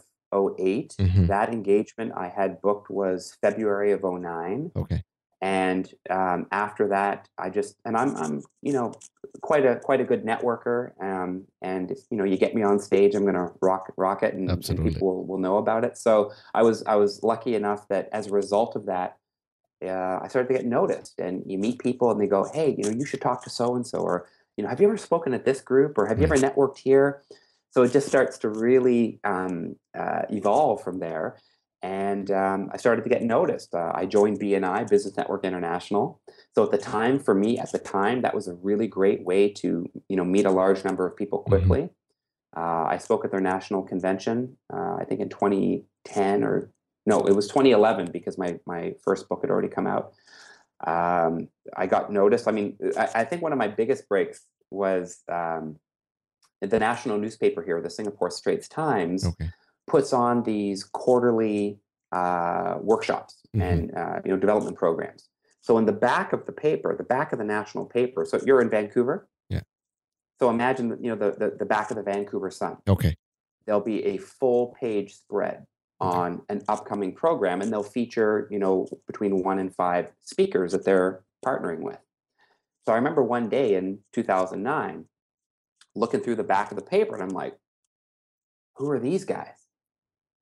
8 0.58 0.96
Mhm. 1.00 1.28
That 1.28 1.50
engagement 1.54 2.14
I 2.16 2.28
had 2.30 2.62
booked 2.62 2.90
was 2.90 3.38
February 3.42 3.92
of 3.92 4.04
09. 4.04 4.72
Okay. 4.76 5.04
And 5.42 5.94
um, 6.10 6.46
after 6.52 6.88
that 6.88 7.28
i 7.38 7.50
just 7.50 7.76
and 7.86 7.98
i'm 7.98 8.16
i'm 8.18 8.42
you 8.62 8.74
know 8.74 8.94
quite 9.42 9.66
a 9.66 9.78
quite 9.78 10.00
a 10.00 10.04
good 10.04 10.24
networker 10.24 10.92
um, 11.02 11.44
and 11.62 11.92
if, 11.92 12.00
you 12.10 12.18
know 12.18 12.24
you 12.24 12.38
get 12.38 12.54
me 12.54 12.64
on 12.64 12.80
stage 12.80 13.16
i'm 13.16 13.24
going 13.24 13.34
to 13.34 13.52
rock 13.62 13.92
rock 13.98 14.24
it 14.24 14.34
and, 14.34 14.50
and 14.50 14.52
Absolutely. 14.52 14.92
people 14.92 15.16
will, 15.16 15.26
will 15.26 15.38
know 15.38 15.58
about 15.58 15.84
it. 15.84 15.98
So 15.98 16.32
i 16.54 16.62
was 16.62 16.84
i 16.86 16.96
was 16.96 17.24
lucky 17.24 17.56
enough 17.56 17.88
that 17.88 18.10
as 18.12 18.28
a 18.28 18.32
result 18.32 18.76
of 18.76 18.86
that 18.86 19.18
uh, 19.84 20.20
i 20.22 20.28
started 20.28 20.48
to 20.48 20.54
get 20.54 20.66
noticed 20.66 21.20
and 21.20 21.44
you 21.46 21.58
meet 21.58 21.80
people 21.80 22.12
and 22.12 22.22
they 22.22 22.28
go 22.28 22.48
hey 22.54 22.76
you 22.78 22.84
know 22.84 22.92
you 22.92 23.06
should 23.06 23.22
talk 23.22 23.44
to 23.44 23.50
so 23.50 23.76
and 23.76 23.86
so 23.86 24.00
or 24.00 24.28
you 24.58 24.64
know 24.64 24.70
have 24.70 24.80
you 24.80 24.88
ever 24.88 24.98
spoken 24.98 25.34
at 25.34 25.46
this 25.46 25.62
group 25.62 25.98
or 25.98 26.06
have 26.06 26.20
you 26.20 26.26
ever 26.26 26.36
networked 26.36 26.78
here? 26.78 27.24
So 27.72 27.84
it 27.84 27.94
just 27.94 28.08
starts 28.08 28.38
to 28.40 28.50
really 28.50 29.20
um, 29.24 29.78
uh, 29.98 30.24
evolve 30.30 30.84
from 30.84 31.00
there 31.00 31.38
and 31.84 32.30
um, 32.30 32.70
I 32.72 32.78
started 32.78 33.04
to 33.04 33.10
get 33.10 33.24
noticed. 33.24 33.74
Uh, 33.74 33.92
I 33.94 34.06
joined 34.06 34.40
BNI, 34.40 34.88
Business 34.88 35.18
Network 35.18 35.44
International. 35.44 36.22
So 36.54 36.64
at 36.64 36.72
the 36.72 36.78
time, 36.78 37.18
for 37.20 37.34
me, 37.34 37.58
at 37.58 37.72
the 37.72 37.80
time, 37.80 38.22
that 38.22 38.36
was 38.36 38.48
a 38.48 38.54
really 38.56 38.88
great 38.88 39.24
way 39.26 39.50
to 39.54 39.90
you 40.08 40.16
know 40.16 40.26
meet 40.26 40.46
a 40.46 40.52
large 40.52 40.84
number 40.84 41.08
of 41.08 41.16
people 41.16 41.40
Mhm. 41.40 41.46
quickly. 41.46 41.90
Uh, 42.56 42.86
I 42.90 42.98
spoke 42.98 43.26
at 43.26 43.32
their 43.32 43.40
national 43.42 43.84
convention, 43.84 44.58
uh, 44.72 44.98
I 45.00 45.06
think 45.06 45.22
in 45.22 45.30
2010 45.30 46.44
or 46.44 46.72
no, 47.06 47.22
it 47.22 47.34
was 47.34 47.48
2011 47.48 48.12
because 48.12 48.38
my 48.38 48.60
my 48.66 48.94
first 49.04 49.28
book 49.28 49.42
had 49.42 49.50
already 49.50 49.70
come 49.70 49.88
out. 49.88 50.14
Um, 50.86 51.48
I 51.76 51.88
got 51.88 52.12
noticed. 52.12 52.48
I 52.48 52.52
mean, 52.52 52.78
I, 52.98 53.10
I, 53.16 53.24
think 53.24 53.44
one 53.44 53.52
of 53.52 53.60
my 53.60 53.68
biggest 53.68 54.10
breaks 54.10 54.48
was 54.72 55.22
um, 55.30 55.78
the 56.60 56.80
national 56.80 57.20
newspaper 57.20 57.62
here, 57.62 57.80
the 57.82 57.90
Singapore 57.90 58.32
Straits 58.32 58.68
Times, 58.68 59.28
okay. 59.28 59.52
Puts 59.92 60.14
on 60.14 60.42
these 60.44 60.86
quarterly 60.86 61.78
uh, 62.14 62.78
workshops 62.80 63.42
mm-hmm. 63.54 63.62
and 63.62 63.96
uh, 63.96 64.20
you 64.24 64.32
know 64.32 64.38
development 64.38 64.78
programs. 64.78 65.28
So 65.60 65.78
in 65.78 65.86
the 65.86 65.92
back 65.92 66.34
of 66.34 66.46
the 66.46 66.54
paper, 66.54 66.96
the 66.96 67.04
back 67.04 67.34
of 67.34 67.40
the 67.40 67.46
national 67.46 67.86
paper. 67.86 68.26
So 68.26 68.40
you're 68.46 68.62
in 68.62 68.70
Vancouver. 68.70 69.28
Yeah. 69.50 69.60
So 70.40 70.50
imagine 70.50 70.98
you 71.02 71.14
know 71.14 71.16
the 71.16 71.38
the, 71.38 71.58
the 71.60 71.66
back 71.66 71.92
of 71.92 71.98
the 71.98 72.04
Vancouver 72.04 72.50
Sun. 72.50 72.78
Okay. 72.88 73.16
There'll 73.66 73.82
be 73.82 74.04
a 74.06 74.18
full 74.18 74.76
page 74.80 75.14
spread 75.14 75.66
on 76.00 76.42
an 76.50 76.64
upcoming 76.68 77.14
program, 77.14 77.62
and 77.62 77.72
they'll 77.72 77.84
feature 77.84 78.48
you 78.50 78.60
know 78.60 78.88
between 79.08 79.44
one 79.44 79.60
and 79.60 79.76
five 79.76 80.08
speakers 80.22 80.72
that 80.72 80.86
they're 80.86 81.24
partnering 81.46 81.82
with. 81.82 82.00
So 82.86 82.94
I 82.94 82.96
remember 82.96 83.22
one 83.22 83.50
day 83.50 83.76
in 83.76 84.00
2009 84.14 85.06
looking 85.94 86.22
through 86.22 86.38
the 86.38 86.44
back 86.44 86.72
of 86.72 86.78
the 86.78 86.84
paper, 86.84 87.14
and 87.14 87.22
I'm 87.22 87.30
like, 87.30 87.56
who 88.78 88.90
are 88.90 89.00
these 89.00 89.26
guys? 89.26 89.61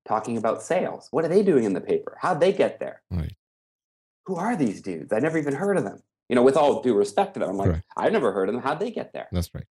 Talking 0.10 0.38
about 0.38 0.64
sales. 0.64 1.08
What 1.12 1.24
are 1.24 1.28
they 1.28 1.44
doing 1.44 1.64
in 1.64 1.74
the 1.74 1.82
paper? 1.82 2.18
How'd 2.20 2.42
they 2.42 2.52
get 2.52 2.80
there? 2.80 3.04
Right. 3.12 3.36
Who 4.26 4.36
are 4.36 4.56
these 4.56 4.82
dudes? 4.82 5.14
I 5.14 5.20
never 5.20 5.38
even 5.38 5.54
heard 5.54 5.78
of 5.78 5.84
them. 5.84 6.02
You 6.28 6.36
know, 6.36 6.42
with 6.44 6.58
all 6.58 6.82
due 6.82 6.96
respect 6.96 7.36
to 7.36 7.40
them, 7.40 7.50
I'm 7.50 7.58
like, 7.58 7.70
Correct. 7.70 7.86
I've 7.96 8.12
never 8.12 8.32
heard 8.32 8.50
of 8.50 8.56
them. 8.56 8.64
How'd 8.64 8.80
they 8.80 8.92
get 8.92 9.14
there? 9.14 9.28
That's 9.32 9.54
right. 9.54 9.66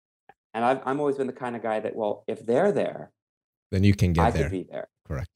And 0.54 0.64
I've 0.64 0.80
I'm 0.84 1.00
always 1.00 1.16
been 1.16 1.26
the 1.26 1.32
kind 1.32 1.56
of 1.56 1.62
guy 1.62 1.80
that, 1.80 1.96
well, 1.96 2.22
if 2.28 2.44
they're 2.44 2.70
there, 2.70 3.12
then 3.72 3.82
you 3.82 3.94
can 3.94 4.12
get 4.12 4.24
I 4.24 4.30
there. 4.30 4.42
could 4.44 4.52
be 4.52 4.66
there. 4.70 4.88
Correct. 5.08 5.28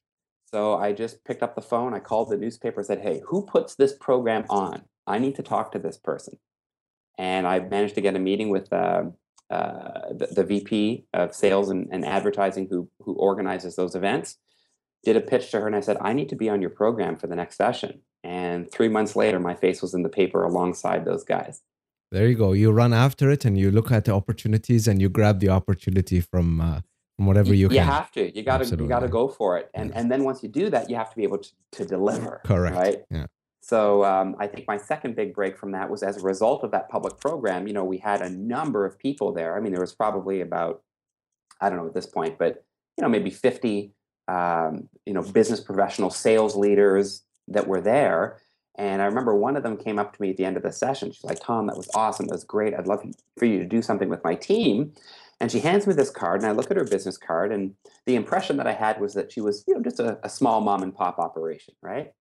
So 0.45 0.77
I 0.77 0.93
just 0.93 1.25
picked 1.25 1.43
up 1.43 1.55
the 1.55 1.63
phone. 1.63 1.95
I 1.95 1.99
called 1.99 2.31
the 2.31 2.37
newspaper, 2.37 2.83
said, 2.83 3.01
"Hey, 3.01 3.23
who 3.27 3.45
puts 3.45 3.75
this 3.75 3.95
program 3.95 4.45
on? 4.49 4.83
I 5.07 5.19
need 5.19 5.35
to 5.37 5.43
talk 5.43 5.73
to 5.73 5.79
this 5.79 5.99
person." 5.99 6.39
And 7.19 7.47
I 7.47 7.61
managed 7.61 7.95
to 7.97 8.01
get 8.01 8.17
a 8.17 8.19
meeting 8.19 8.49
with 8.49 8.73
uh, 8.73 9.05
uh, 9.51 10.13
the, 10.13 10.29
the, 10.33 10.45
VP 10.45 11.05
of 11.13 11.35
Sales 11.35 11.69
and, 11.69 11.89
and 11.93 12.05
Advertising, 12.05 12.69
who 12.71 12.89
who 13.01 13.15
organizes 13.15 13.77
those 13.77 13.95
events 13.95 14.39
did 15.05 15.17
a 15.17 15.21
pitch 15.21 15.51
to 15.51 15.61
her 15.61 15.67
and 15.67 15.77
I 15.77 15.81
said, 15.81 15.97
I 16.01 16.13
need 16.13 16.29
to 16.29 16.37
be 16.37 16.49
on 16.49 16.61
your 16.61 16.71
program 16.71 17.17
for 17.17 17.27
the 17.27 17.37
next 17.37 17.57
session. 17.57 18.03
And 18.23 18.71
three 18.71 18.89
months 18.89 19.17
later, 19.17 19.41
my 19.41 19.55
face 19.55 19.81
was 19.81 19.95
in 19.95 20.03
the 20.03 20.09
paper 20.09 20.43
alongside 20.43 21.05
those 21.05 21.25
guys. 21.25 21.63
There 22.11 22.29
you 22.29 22.35
go. 22.35 22.53
You 22.53 22.73
run 22.73 22.93
after 22.93 23.31
it 23.31 23.45
and 23.45 23.57
you 23.57 23.71
look 23.71 23.91
at 23.93 24.05
the 24.05 24.13
opportunities 24.13 24.89
and 24.89 25.01
you 25.01 25.09
grab 25.09 25.41
the 25.41 25.49
opportunity 25.49 26.21
from 26.21 26.61
uh, 26.61 26.81
from 27.17 27.27
whatever 27.27 27.55
you, 27.55 27.55
you 27.55 27.69
can. 27.69 27.77
You 27.77 27.83
have 27.83 28.11
to. 28.13 28.37
You 28.37 28.43
got 28.43 28.65
to. 28.65 28.77
You 28.77 28.89
got 28.89 29.01
to 29.01 29.09
go 29.09 29.29
for 29.29 29.59
it. 29.59 29.71
And 29.75 29.91
yes. 29.91 29.99
and 29.99 30.11
then 30.11 30.25
once 30.25 30.43
you 30.43 30.49
do 30.49 30.71
that, 30.71 30.91
you 30.91 30.97
have 30.97 31.11
to 31.11 31.17
be 31.17 31.23
able 31.23 31.39
to, 31.39 31.51
to 31.73 31.85
deliver. 31.85 32.41
Correct. 32.45 32.77
Right. 32.77 33.05
Yeah. 33.11 33.27
So 33.63 34.05
um, 34.05 34.37
I 34.39 34.47
think 34.47 34.67
my 34.67 34.79
second 34.79 35.17
big 35.17 35.35
break 35.35 35.57
from 35.57 35.73
that 35.73 35.91
was 35.91 36.03
as 36.03 36.17
a 36.17 36.23
result 36.23 36.65
of 36.65 36.71
that 36.73 36.89
public 36.89 37.21
program. 37.21 37.69
You 37.69 37.75
know, 37.75 37.85
we 37.85 37.99
had 37.99 38.23
a 38.23 38.31
number 38.31 38.87
of 38.87 38.99
people 38.99 39.33
there. 39.33 39.57
I 39.57 39.61
mean, 39.61 39.73
there 39.73 39.81
was 39.81 39.95
probably 39.95 40.41
about 40.41 40.83
I 41.61 41.69
don't 41.69 41.79
know 41.79 41.87
at 41.87 41.95
this 41.95 42.07
point, 42.07 42.39
but 42.39 42.65
you 42.97 43.03
know, 43.03 43.09
maybe 43.09 43.31
fifty 43.31 43.93
um, 44.31 44.89
you 45.07 45.13
know, 45.13 45.23
business 45.23 45.61
professional 45.61 46.11
sales 46.11 46.55
leaders 46.55 47.25
that 47.49 47.67
were 47.67 47.81
there. 47.81 48.39
And 48.79 49.03
I 49.03 49.07
remember 49.07 49.35
one 49.35 49.57
of 49.57 49.63
them 49.63 49.77
came 49.77 49.99
up 49.99 50.15
to 50.15 50.23
me 50.23 50.31
at 50.31 50.37
the 50.37 50.45
end 50.45 50.57
of 50.57 50.63
the 50.63 50.73
session. 50.73 51.11
She's 51.11 51.25
like, 51.25 51.41
Tom, 51.41 51.67
that 51.67 51.77
was 51.77 51.91
awesome. 51.95 52.27
That 52.27 52.35
was 52.35 52.45
great. 52.45 52.73
I'd 52.73 52.87
love 52.87 53.05
for 53.37 53.45
you 53.45 53.59
to 53.59 53.67
do 53.67 53.83
something 53.83 54.09
with 54.09 54.23
my 54.23 54.37
team. 54.37 54.93
And 55.41 55.51
she 55.51 55.59
hands 55.61 55.87
me 55.87 55.95
this 55.95 56.11
card, 56.11 56.43
and 56.43 56.51
I 56.51 56.53
look 56.53 56.71
at 56.71 56.77
her 56.77 56.85
business 56.85 57.17
card, 57.17 57.51
and 57.51 57.75
the 58.05 58.15
impression 58.15 58.59
that 58.59 58.67
I 58.67 58.75
had 58.75 59.01
was 59.01 59.15
that 59.15 59.33
she 59.33 59.41
was, 59.41 59.65
you 59.67 59.75
know, 59.75 59.83
just 59.83 59.99
a, 59.99 60.19
a 60.23 60.29
small 60.29 60.61
mom 60.61 60.83
and 60.83 60.95
pop 60.95 61.19
operation, 61.19 61.73
right? 61.83 62.13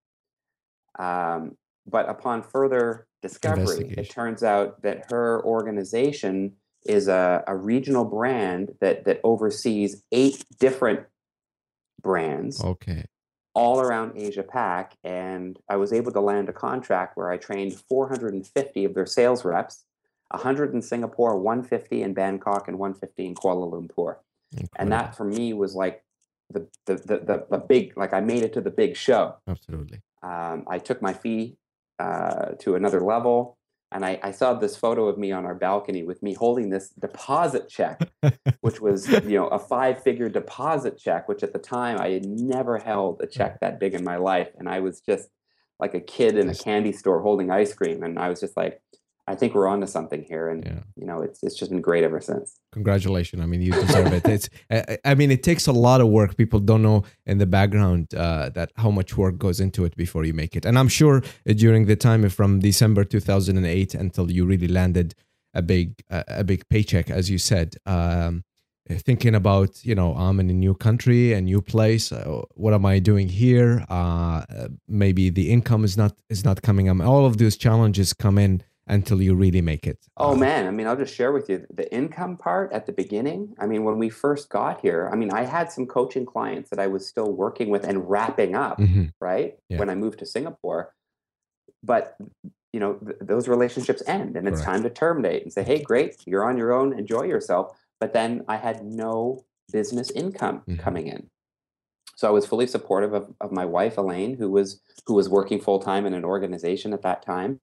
Um, 0.98 1.58
but 1.86 2.08
upon 2.08 2.44
further 2.44 3.08
discovery, 3.22 3.94
it 3.98 4.10
turns 4.10 4.42
out 4.42 4.82
that 4.84 5.12
her 5.12 5.44
organization 5.44 6.54
is 6.86 7.10
a, 7.10 7.44
a 7.46 7.56
regional 7.58 8.06
brand 8.06 8.72
that 8.80 9.04
that 9.04 9.20
oversees 9.26 10.02
eight 10.14 10.46
different 10.58 11.02
brands. 12.02 12.64
Okay. 12.64 13.06
All 13.54 13.80
around 13.80 14.14
Asia 14.16 14.44
Pac. 14.44 14.96
And 15.04 15.60
I 15.70 15.76
was 15.76 15.92
able 15.92 16.12
to 16.12 16.20
land 16.20 16.50
a 16.50 16.54
contract 16.54 17.18
where 17.18 17.30
I 17.30 17.38
trained 17.38 17.74
450 17.90 18.86
of 18.86 18.94
their 18.94 19.06
sales 19.06 19.44
reps, 19.44 19.86
100 20.32 20.74
in 20.74 20.82
Singapore, 20.82 21.38
150 21.38 22.02
in 22.02 22.14
Bangkok, 22.14 22.68
and 22.68 22.78
150 22.78 23.26
in 23.26 23.36
Kuala 23.36 23.72
Lumpur. 23.72 24.18
Incredible. 24.52 24.70
And 24.78 24.92
that 24.92 25.16
for 25.16 25.26
me 25.26 25.54
was 25.54 25.76
like 25.76 26.04
the, 26.50 26.68
the, 26.86 26.96
the, 26.96 27.18
the, 27.20 27.46
the 27.52 27.58
big, 27.58 27.98
like 27.98 28.14
I 28.14 28.22
made 28.22 28.44
it 28.44 28.54
to 28.54 28.62
the 28.62 28.72
big 28.72 28.96
show. 28.96 29.36
Absolutely. 29.48 30.02
Um, 30.24 30.66
I 30.68 30.80
took 30.80 31.02
my 31.02 31.14
fee 31.14 31.58
uh, 32.00 32.52
to 32.60 32.76
another 32.76 33.02
level 33.02 33.59
and 33.92 34.06
I, 34.06 34.20
I, 34.22 34.32
saw 34.32 34.54
this 34.54 34.76
photo 34.76 35.08
of 35.08 35.18
me 35.18 35.32
on 35.32 35.46
our 35.46 35.56
balcony 35.56 36.04
with 36.04 36.22
me 36.22 36.34
holding 36.34 36.70
this 36.70 36.90
deposit 36.90 37.70
check, 37.70 38.00
which 38.62 38.80
was 38.80 39.08
you 39.10 39.38
know 39.38 39.48
a 39.48 39.60
five 39.60 40.04
figure 40.04 40.30
deposit 40.30 40.98
check, 40.98 41.28
which 41.28 41.44
at 41.44 41.54
the 41.54 41.60
time 41.60 42.00
I 42.00 42.10
had 42.10 42.26
never 42.26 42.78
held 42.78 43.22
a 43.22 43.28
check 43.28 43.60
that 43.62 43.80
big 43.80 43.94
in 43.94 44.04
my 44.04 44.18
life, 44.18 44.50
and 44.58 44.70
I 44.70 44.80
was 44.80 45.02
just 45.02 45.30
like 45.80 45.94
a 45.94 46.00
kid 46.00 46.38
in 46.38 46.50
a 46.50 46.56
candy 46.56 46.92
store 46.92 47.22
holding 47.22 47.50
ice 47.50 47.74
cream, 47.74 48.04
and 48.04 48.20
I 48.20 48.30
was 48.30 48.40
just 48.40 48.56
like, 48.56 48.82
I 49.30 49.36
think 49.36 49.54
we're 49.54 49.68
on 49.68 49.80
to 49.82 49.88
something 49.88 50.24
here, 50.24 50.50
and 50.50 50.66
yeah. 50.66 50.80
you 50.96 51.06
know, 51.06 51.22
it's 51.22 51.44
it's 51.44 51.56
just 51.56 51.70
been 51.70 51.82
great 51.82 52.04
ever 52.04 52.20
since. 52.20 52.60
Congratulations! 52.72 53.40
I 53.44 53.46
mean, 53.46 53.62
you 53.62 53.72
deserve 53.74 54.12
it. 54.12 54.28
It's 54.28 54.50
I, 54.72 54.98
I, 55.06 55.14
mean, 55.14 55.30
it 55.30 55.44
takes 55.44 55.68
a 55.68 55.72
lot 55.72 56.02
of 56.02 56.08
work. 56.08 56.36
People 56.36 56.60
don't 56.60 56.82
know 56.82 57.04
in 57.28 57.38
the 57.38 57.46
background 57.46 58.16
uh, 58.16 58.50
that 58.56 58.72
how 58.78 58.90
much 58.90 59.16
work 59.18 59.38
goes 59.38 59.60
into 59.60 59.86
it 59.86 59.96
before 59.96 60.26
you 60.26 60.34
make 60.34 60.56
it. 60.56 60.66
And 60.66 60.80
I'm 60.80 60.88
sure 60.88 61.22
during 61.46 61.86
the 61.86 61.96
time 61.96 62.28
from 62.30 62.60
December 62.60 63.04
2008 63.04 63.94
until 63.94 64.32
you 64.32 64.48
really 64.48 64.68
landed 64.68 65.14
a 65.54 65.62
big 65.62 66.02
uh, 66.10 66.24
a 66.28 66.44
big 66.44 66.68
paycheck, 66.70 67.12
as 67.12 67.30
you 67.30 67.38
said. 67.38 67.76
Um, 67.86 68.44
thinking 68.92 69.36
about 69.36 69.86
you 69.86 69.94
know 69.94 70.16
i'm 70.16 70.40
in 70.40 70.50
a 70.50 70.54
new 70.66 70.74
country 70.74 71.34
a 71.34 71.40
new 71.40 71.62
place 71.62 72.12
uh, 72.12 72.42
what 72.56 72.74
am 72.74 72.88
i 72.88 72.98
doing 72.98 73.30
here 73.30 73.86
uh, 73.90 74.42
maybe 74.88 75.30
the 75.30 75.52
income 75.52 75.84
is 75.84 75.96
not 75.96 76.14
is 76.28 76.44
not 76.44 76.64
coming 76.64 76.90
up 76.90 77.00
all 77.08 77.28
of 77.28 77.38
those 77.38 77.56
challenges 77.56 78.14
come 78.14 78.40
in 78.40 78.64
until 78.90 79.22
you 79.22 79.36
really 79.36 79.62
make 79.62 79.88
it? 79.88 80.00
Oh 80.18 80.36
man, 80.36 80.68
I 80.68 80.72
mean, 80.72 80.88
I'll 80.88 80.98
just 80.98 81.16
share 81.16 81.32
with 81.32 81.50
you 81.50 81.66
the 81.74 81.92
income 81.94 82.36
part 82.36 82.74
at 82.74 82.86
the 82.86 82.92
beginning. 82.92 83.56
I 83.60 83.68
mean, 83.68 83.84
when 83.84 83.98
we 83.98 84.10
first 84.10 84.50
got 84.50 84.82
here, 84.82 85.10
I 85.14 85.16
mean, 85.16 85.32
I 85.32 85.44
had 85.44 85.72
some 85.72 85.86
coaching 85.86 86.26
clients 86.26 86.70
that 86.72 86.80
I 86.80 86.88
was 86.88 87.08
still 87.08 87.32
working 87.32 87.70
with 87.70 87.84
and 87.84 88.10
wrapping 88.10 88.56
up, 88.56 88.80
mm-hmm. 88.80 89.06
right? 89.22 89.58
Yeah. 89.70 89.78
When 89.78 89.90
I 89.90 89.96
moved 89.96 90.20
to 90.20 90.26
Singapore. 90.26 90.94
But 91.84 92.18
you 92.74 92.80
know, 92.80 92.96
th- 92.96 93.18
those 93.22 93.48
relationships 93.48 94.04
end 94.06 94.36
and 94.36 94.48
it's 94.48 94.62
Correct. 94.62 94.66
time 94.66 94.84
to 94.84 94.90
terminate 94.90 95.44
and 95.44 95.54
say, 95.54 95.64
"Hey, 95.64 95.82
great, 95.82 96.16
you're 96.26 96.44
on 96.44 96.58
your 96.58 96.74
own, 96.74 96.98
enjoy 96.98 97.24
yourself." 97.24 97.78
But 98.00 98.14
then 98.14 98.44
I 98.48 98.58
had 98.58 98.84
no 98.84 99.46
business 99.72 100.12
income 100.12 100.64
mm-hmm. 100.68 100.82
coming 100.82 101.08
in. 101.08 101.30
So 102.16 102.28
I 102.28 102.32
was 102.32 102.46
fully 102.46 102.68
supportive 102.68 103.14
of, 103.14 103.34
of 103.40 103.52
my 103.54 103.64
wife 103.64 103.98
Elaine, 103.98 104.36
who 104.36 104.50
was 104.50 104.82
who 105.06 105.14
was 105.14 105.30
working 105.30 105.60
full 105.62 105.80
time 105.80 106.06
in 106.06 106.14
an 106.14 106.26
organization 106.26 106.92
at 106.92 107.02
that 107.04 107.22
time. 107.26 107.62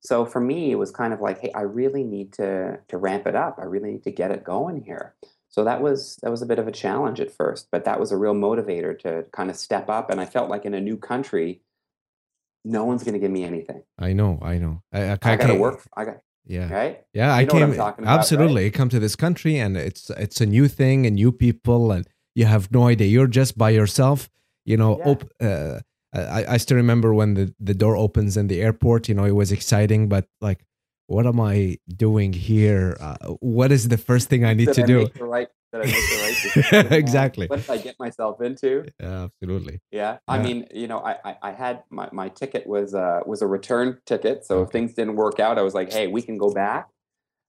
So 0.00 0.24
for 0.24 0.40
me, 0.40 0.70
it 0.70 0.76
was 0.76 0.90
kind 0.90 1.12
of 1.12 1.20
like, 1.20 1.40
hey, 1.40 1.50
I 1.54 1.62
really 1.62 2.04
need 2.04 2.32
to 2.34 2.78
to 2.88 2.96
ramp 2.96 3.26
it 3.26 3.34
up. 3.34 3.58
I 3.58 3.64
really 3.64 3.92
need 3.92 4.04
to 4.04 4.12
get 4.12 4.30
it 4.30 4.44
going 4.44 4.82
here. 4.82 5.14
So 5.48 5.64
that 5.64 5.80
was 5.80 6.16
that 6.22 6.30
was 6.30 6.42
a 6.42 6.46
bit 6.46 6.58
of 6.58 6.68
a 6.68 6.72
challenge 6.72 7.20
at 7.20 7.30
first, 7.30 7.68
but 7.72 7.84
that 7.84 7.98
was 7.98 8.12
a 8.12 8.16
real 8.16 8.34
motivator 8.34 8.98
to 9.00 9.24
kind 9.32 9.50
of 9.50 9.56
step 9.56 9.88
up. 9.88 10.10
And 10.10 10.20
I 10.20 10.26
felt 10.26 10.50
like 10.50 10.64
in 10.64 10.74
a 10.74 10.80
new 10.80 10.96
country, 10.96 11.62
no 12.64 12.84
one's 12.84 13.04
going 13.04 13.14
to 13.14 13.18
give 13.18 13.30
me 13.30 13.44
anything. 13.44 13.82
I 13.98 14.12
know, 14.12 14.38
I 14.42 14.58
know. 14.58 14.82
I, 14.92 15.02
I, 15.02 15.18
I 15.22 15.36
got 15.36 15.46
to 15.46 15.54
work. 15.54 15.82
I 15.96 16.04
got 16.04 16.18
yeah. 16.46 16.72
Right. 16.72 17.04
Yeah, 17.12 17.34
you 17.38 17.40
I 17.40 17.44
came 17.46 17.72
about, 17.72 17.98
absolutely. 18.04 18.64
Right? 18.64 18.74
I 18.74 18.76
come 18.76 18.88
to 18.90 19.00
this 19.00 19.16
country 19.16 19.58
and 19.58 19.76
it's 19.76 20.10
it's 20.10 20.40
a 20.40 20.46
new 20.46 20.68
thing 20.68 21.06
and 21.06 21.16
new 21.16 21.32
people 21.32 21.90
and 21.90 22.06
you 22.34 22.44
have 22.44 22.70
no 22.70 22.86
idea. 22.86 23.08
You're 23.08 23.26
just 23.26 23.58
by 23.58 23.70
yourself. 23.70 24.28
You 24.64 24.76
know, 24.76 24.98
yeah. 24.98 25.08
op- 25.08 25.32
uh, 25.40 25.80
I, 26.20 26.54
I 26.54 26.56
still 26.56 26.76
remember 26.76 27.14
when 27.14 27.34
the, 27.34 27.54
the 27.60 27.74
door 27.74 27.96
opens 27.96 28.36
in 28.36 28.48
the 28.48 28.60
airport, 28.60 29.08
you 29.08 29.14
know, 29.14 29.24
it 29.24 29.32
was 29.32 29.52
exciting, 29.52 30.08
but 30.08 30.26
like, 30.40 30.64
what 31.06 31.26
am 31.26 31.40
I 31.40 31.78
doing 31.88 32.32
here? 32.32 32.96
Uh, 33.00 33.16
what 33.40 33.70
is 33.70 33.88
the 33.88 33.98
first 33.98 34.28
thing 34.28 34.44
I 34.44 34.54
need 34.54 34.66
did 34.66 34.74
to 34.74 34.82
I 34.82 34.86
do? 34.86 34.98
Make 34.98 35.14
the 35.14 35.24
right, 35.24 35.48
did 35.72 35.82
I 35.82 35.84
make 35.84 35.94
the 35.94 36.72
right 36.72 36.92
exactly. 36.92 37.46
What 37.46 37.60
did 37.60 37.70
I 37.70 37.78
get 37.78 37.98
myself 37.98 38.40
into? 38.40 38.84
Yeah, 39.00 39.24
absolutely. 39.24 39.80
Yeah. 39.90 40.12
yeah. 40.12 40.18
I 40.26 40.38
mean, 40.38 40.66
you 40.74 40.88
know, 40.88 40.98
I, 40.98 41.16
I, 41.24 41.36
I, 41.42 41.52
had 41.52 41.84
my, 41.90 42.08
my 42.12 42.28
ticket 42.28 42.66
was 42.66 42.94
uh, 42.94 43.20
was 43.24 43.40
a 43.40 43.46
return 43.46 43.98
ticket. 44.04 44.44
So 44.44 44.56
okay. 44.56 44.64
if 44.64 44.70
things 44.70 44.94
didn't 44.94 45.16
work 45.16 45.38
out, 45.38 45.58
I 45.58 45.62
was 45.62 45.74
like, 45.74 45.92
hey, 45.92 46.08
we 46.08 46.22
can 46.22 46.38
go 46.38 46.50
back. 46.52 46.88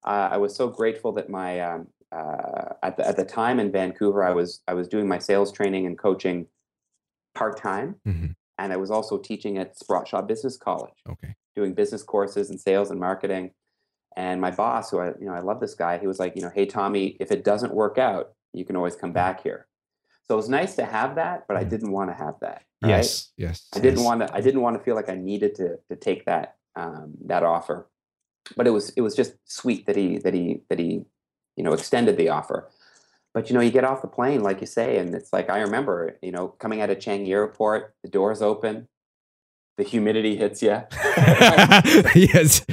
Uh, 0.05 0.29
I 0.31 0.37
was 0.37 0.55
so 0.55 0.67
grateful 0.67 1.11
that 1.13 1.29
my 1.29 1.59
um, 1.61 1.87
uh, 2.11 2.73
at 2.83 2.97
the 2.97 3.07
at 3.07 3.17
the 3.17 3.25
time 3.25 3.59
in 3.59 3.71
Vancouver, 3.71 4.23
I 4.23 4.31
was 4.31 4.61
I 4.67 4.75
was 4.75 4.87
doing 4.87 5.07
my 5.07 5.17
sales 5.17 5.51
training 5.51 5.87
and 5.87 5.97
coaching 5.97 6.47
part 7.33 7.57
time. 7.57 7.95
Mm-hmm 8.07 8.27
and 8.57 8.73
I 8.73 8.77
was 8.77 8.91
also 8.91 9.17
teaching 9.17 9.57
at 9.57 9.77
Sprott 9.77 10.07
Shaw 10.07 10.21
Business 10.21 10.57
College. 10.57 10.93
Okay. 11.09 11.35
Doing 11.55 11.73
business 11.73 12.03
courses 12.03 12.49
and 12.49 12.59
sales 12.59 12.91
and 12.91 12.99
marketing. 12.99 13.51
And 14.15 14.41
my 14.41 14.51
boss, 14.51 14.89
who 14.89 14.99
I, 14.99 15.07
you 15.19 15.25
know, 15.27 15.33
I 15.33 15.39
love 15.39 15.59
this 15.59 15.75
guy, 15.75 15.97
he 15.99 16.07
was 16.07 16.19
like, 16.19 16.35
you 16.35 16.41
know, 16.41 16.51
hey 16.53 16.65
Tommy, 16.65 17.17
if 17.19 17.31
it 17.31 17.43
doesn't 17.43 17.73
work 17.73 17.97
out, 17.97 18.33
You 18.53 18.65
can 18.65 18.75
always 18.75 18.95
come 18.95 19.11
back 19.13 19.43
here. 19.43 19.67
So 20.27 20.33
it 20.33 20.37
was 20.37 20.49
nice 20.49 20.75
to 20.75 20.85
have 20.85 21.15
that, 21.15 21.45
but 21.47 21.57
I 21.57 21.63
Mm. 21.63 21.69
didn't 21.69 21.91
want 21.91 22.09
to 22.09 22.15
have 22.15 22.35
that. 22.41 22.63
right? 22.81 22.89
Yes, 22.89 23.31
yes. 23.37 23.67
I 23.75 23.79
didn't 23.79 23.99
yes. 23.99 24.05
want 24.05 24.19
to. 24.27 24.33
I 24.37 24.41
didn't 24.41 24.61
want 24.61 24.77
to 24.77 24.83
feel 24.83 24.95
like 24.95 25.09
I 25.09 25.15
needed 25.15 25.55
to 25.55 25.77
to 25.89 25.95
take 25.95 26.25
that 26.25 26.55
um, 26.75 27.13
that 27.25 27.43
offer. 27.43 27.89
But 28.55 28.65
it 28.67 28.71
was 28.71 28.89
it 28.91 29.01
was 29.01 29.15
just 29.15 29.33
sweet 29.45 29.85
that 29.87 29.95
he 29.95 30.17
that 30.19 30.33
he 30.33 30.61
that 30.69 30.79
he 30.79 30.91
you 31.57 31.63
know 31.63 31.73
extended 31.73 32.17
the 32.17 32.29
offer. 32.29 32.69
But 33.37 33.51
you 33.51 33.53
know, 33.53 33.61
you 33.61 33.69
get 33.69 33.83
off 33.83 34.01
the 34.01 34.07
plane, 34.07 34.41
like 34.41 34.61
you 34.61 34.65
say, 34.65 34.97
and 34.97 35.13
it's 35.13 35.31
like 35.31 35.47
I 35.47 35.59
remember, 35.59 36.17
you 36.23 36.31
know, 36.31 36.47
coming 36.47 36.81
out 36.81 36.89
of 36.89 36.97
Changi 36.97 37.29
Airport, 37.29 37.93
the 38.01 38.09
doors 38.09 38.41
open, 38.41 38.87
the 39.77 39.83
humidity 39.83 40.35
hits 40.35 40.63
you. 40.63 40.69
yes. 42.15 42.65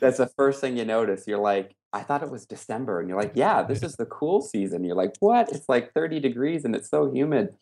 That's 0.00 0.16
the 0.16 0.30
first 0.34 0.62
thing 0.62 0.78
you 0.78 0.86
notice. 0.86 1.26
You're 1.26 1.36
like, 1.36 1.76
I 1.92 2.00
thought 2.00 2.22
it 2.22 2.30
was 2.30 2.46
December, 2.46 2.98
and 2.98 3.10
you're 3.10 3.20
like, 3.20 3.32
yeah, 3.34 3.62
this 3.62 3.82
is 3.82 3.96
the 3.96 4.06
cool 4.06 4.40
season. 4.40 4.84
You're 4.84 4.96
like, 4.96 5.12
what? 5.20 5.52
It's 5.52 5.68
like 5.68 5.92
30 5.92 6.20
degrees 6.20 6.64
and 6.64 6.74
it's 6.74 6.88
so 6.88 7.12
humid. 7.12 7.54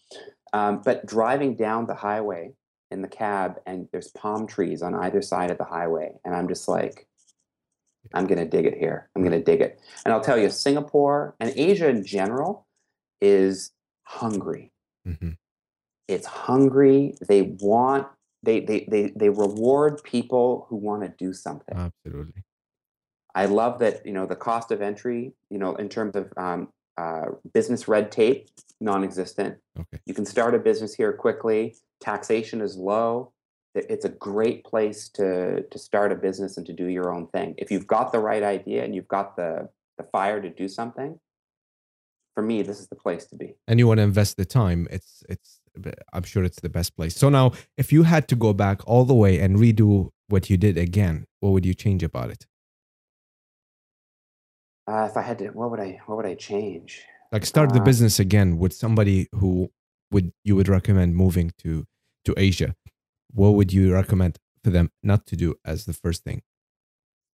Um, 0.53 0.81
but 0.85 1.07
driving 1.07 1.57
down 1.57 1.89
the 1.89 1.97
highway 1.97 2.53
in 2.93 3.03
the 3.03 3.09
cab, 3.09 3.57
and 3.67 3.89
there's 3.91 4.13
palm 4.13 4.47
trees 4.47 4.81
on 4.81 4.95
either 4.95 5.23
side 5.23 5.51
of 5.51 5.59
the 5.59 5.65
highway, 5.65 6.13
and 6.25 6.37
I'm 6.37 6.47
just 6.47 6.69
like, 6.69 7.09
I'm 8.14 8.26
gonna 8.26 8.47
dig 8.47 8.64
it 8.64 8.78
here. 8.78 9.11
I'm 9.14 9.23
gonna 9.23 9.42
dig 9.42 9.61
it. 9.61 9.80
And 10.04 10.14
I'll 10.14 10.23
tell 10.23 10.38
you, 10.38 10.49
Singapore 10.49 11.35
and 11.40 11.52
Asia 11.56 11.88
in 11.88 12.04
general 12.04 12.66
is 13.21 13.73
hungry. 14.04 14.73
Mhm. 15.06 15.37
It's 16.09 16.26
hungry. 16.26 17.16
They 17.28 17.42
want. 17.61 18.06
They 18.42 18.61
they 18.61 18.87
they 18.88 19.12
they 19.16 19.28
reward 19.30 20.02
people 20.04 20.66
who 20.68 20.76
want 20.76 21.02
to 21.02 21.09
do 21.09 21.33
something. 21.33 21.76
Absolutely. 21.76 22.42
I 23.35 23.47
love 23.47 23.80
that 23.80 24.06
you 24.06 24.12
know 24.12 24.26
the 24.26 24.37
cost 24.37 24.71
of 24.71 24.80
entry, 24.80 25.33
you 25.50 25.59
know, 25.59 25.75
in 25.76 25.88
terms 25.88 26.14
of 26.14 26.33
um, 26.37 26.68
uh, 26.97 27.26
business 27.52 27.88
red 27.88 28.12
tape, 28.12 28.49
non-existent. 28.80 29.59
Okay. 29.78 29.99
You 30.06 30.14
can 30.14 30.25
start 30.25 30.54
a 30.54 30.59
business 30.59 30.94
here 30.94 31.12
quickly. 31.12 31.76
Taxation 32.00 32.61
is 32.61 32.76
low. 32.76 33.33
It- 33.75 33.87
It's 33.90 34.04
a 34.04 34.09
great 34.28 34.64
place 34.64 35.09
to 35.11 35.62
to 35.73 35.78
start 35.78 36.12
a 36.12 36.16
business 36.16 36.57
and 36.57 36.66
to 36.66 36.73
do 36.73 36.87
your 36.87 37.12
own 37.14 37.26
thing. 37.28 37.54
If 37.59 37.71
you've 37.71 37.87
got 37.87 38.12
the 38.12 38.21
right 38.21 38.43
idea 38.43 38.85
and 38.85 38.95
you've 38.95 39.09
got 39.09 39.37
the 39.37 39.69
the 39.99 40.04
fire 40.04 40.40
to 40.43 40.50
do 40.50 40.69
something, 40.69 41.21
for 42.35 42.43
me, 42.43 42.62
this 42.62 42.81
is 42.81 42.88
the 42.88 42.97
place 42.97 43.26
to 43.26 43.37
be. 43.37 43.54
And 43.69 43.78
you 43.78 43.87
want 43.88 43.99
to 43.99 44.02
invest 44.04 44.37
the 44.37 44.45
time. 44.45 44.88
It's 44.90 45.23
it's. 45.28 45.61
I'm 46.12 46.23
sure 46.23 46.45
it's 46.45 46.61
the 46.61 46.69
best 46.69 46.95
place. 46.97 47.16
So 47.16 47.28
now, 47.28 47.52
if 47.76 47.93
you 47.93 48.04
had 48.04 48.28
to 48.28 48.37
go 48.37 48.52
back 48.52 48.78
all 48.87 49.04
the 49.04 49.14
way 49.14 49.40
and 49.40 49.57
redo 49.57 50.11
what 50.28 50.49
you 50.50 50.57
did 50.57 50.78
again, 50.78 51.26
what 51.40 51.50
would 51.50 51.66
you 51.66 51.75
change 51.75 52.02
about 52.04 52.31
it? 52.31 52.47
Uh, 54.87 55.07
if 55.11 55.16
I 55.16 55.23
had 55.23 55.38
to, 55.38 55.49
what 55.49 55.71
would 55.71 55.81
I 55.81 56.00
what 56.07 56.16
would 56.16 56.26
I 56.26 56.35
change? 56.35 57.02
Like 57.33 57.47
start 57.47 57.73
the 57.73 57.81
Uh, 57.81 57.85
business 57.85 58.21
again 58.21 58.59
with 58.59 58.73
somebody 58.73 59.28
who 59.33 59.71
would 60.12 60.33
you 60.45 60.54
would 60.57 60.69
recommend 60.69 61.16
moving 61.16 61.50
to 61.59 61.87
to 62.26 62.35
Asia. 62.37 62.75
What 63.35 63.55
would 63.55 63.73
you 63.73 63.93
recommend 63.93 64.38
for 64.62 64.71
them 64.71 64.91
not 65.03 65.26
to 65.26 65.37
do 65.37 65.57
as 65.64 65.85
the 65.85 65.93
first 65.93 66.23
thing? 66.23 66.43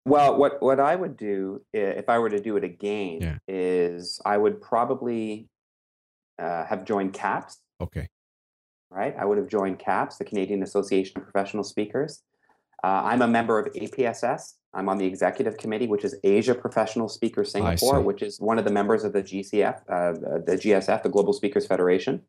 Well, 0.06 0.36
what 0.38 0.62
what 0.62 0.80
I 0.80 0.96
would 0.96 1.16
do 1.16 1.62
if 1.74 2.08
I 2.08 2.18
were 2.18 2.30
to 2.30 2.40
do 2.40 2.56
it 2.56 2.64
again 2.64 3.18
Yeah. 3.20 3.38
is 3.46 4.18
I 4.24 4.38
would 4.38 4.60
probably 4.62 5.50
uh, 6.38 6.64
have 6.64 6.84
joined 6.84 7.12
CAPS. 7.12 7.58
Okay. 7.80 8.08
Right, 8.90 9.14
I 9.16 9.24
would 9.24 9.38
have 9.38 9.46
joined 9.46 9.78
CAPS, 9.78 10.16
the 10.16 10.24
Canadian 10.24 10.62
Association 10.64 11.18
of 11.18 11.24
Professional 11.24 11.62
Speakers. 11.62 12.22
Uh, 12.82 13.02
I'm 13.04 13.22
a 13.22 13.28
member 13.28 13.58
of 13.58 13.72
APSS. 13.74 14.54
I'm 14.72 14.88
on 14.88 14.98
the 14.98 15.04
executive 15.04 15.58
committee, 15.58 15.86
which 15.86 16.04
is 16.04 16.16
Asia 16.24 16.54
Professional 16.54 17.08
Speakers 17.08 17.52
Singapore, 17.52 18.00
which 18.00 18.22
is 18.22 18.40
one 18.40 18.58
of 18.58 18.64
the 18.64 18.72
members 18.72 19.04
of 19.04 19.12
the 19.12 19.22
GCF, 19.22 19.82
uh, 19.88 20.12
the 20.44 20.56
GSF, 20.56 21.02
the 21.02 21.08
Global 21.08 21.32
Speakers 21.32 21.66
Federation. 21.66 22.22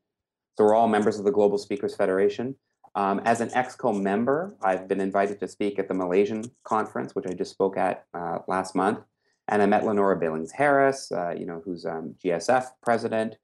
So 0.58 0.66
we're 0.66 0.76
all 0.76 0.88
members 0.88 1.18
of 1.18 1.26
the 1.26 1.32
Global 1.32 1.58
Speakers 1.58 1.96
Federation. 1.96 2.56
Um, 2.96 3.22
as 3.24 3.40
an 3.40 3.50
EXCO 3.50 4.02
member, 4.02 4.56
I've 4.62 4.88
been 4.88 5.00
invited 5.00 5.40
to 5.40 5.48
speak 5.48 5.80
at 5.80 5.88
the 5.88 5.94
Malaysian 5.94 6.44
conference, 6.64 7.16
which 7.16 7.26
I 7.26 7.34
just 7.34 7.52
spoke 7.52 7.78
at 7.78 8.06
uh, 8.14 8.40
last 8.48 8.76
month, 8.76 9.00
and 9.48 9.62
I 9.62 9.66
met 9.66 9.86
Lenora 9.86 10.18
Billings 10.18 10.52
Harris, 10.52 11.12
uh, 11.12 11.32
you 11.32 11.46
know, 11.46 11.62
who's 11.64 11.86
um, 11.86 12.16
GSF 12.24 12.66
president. 12.84 13.38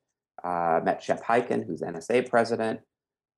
Uh, 0.43 0.79
met 0.83 1.01
Shep 1.01 1.23
Hyken, 1.23 1.65
who's 1.65 1.81
NSA 1.81 2.29
president. 2.29 2.79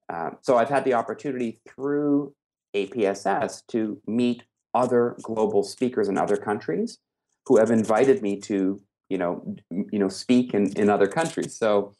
Um, 0.09 0.37
so 0.41 0.57
I've 0.57 0.69
had 0.69 0.83
the 0.83 0.95
opportunity 0.95 1.61
through 1.67 2.35
APSS 2.75 3.65
to 3.67 4.01
meet 4.05 4.43
other 4.73 5.15
global 5.21 5.63
speakers 5.63 6.09
in 6.09 6.17
other 6.17 6.35
countries 6.35 6.99
who 7.45 7.57
have 7.57 7.71
invited 7.71 8.21
me 8.21 8.39
to, 8.41 8.81
you 9.09 9.17
know, 9.17 9.55
you 9.71 9.97
know, 9.97 10.09
speak 10.09 10.53
in, 10.53 10.73
in 10.73 10.89
other 10.89 11.07
countries. 11.07 11.57
So, 11.57 11.95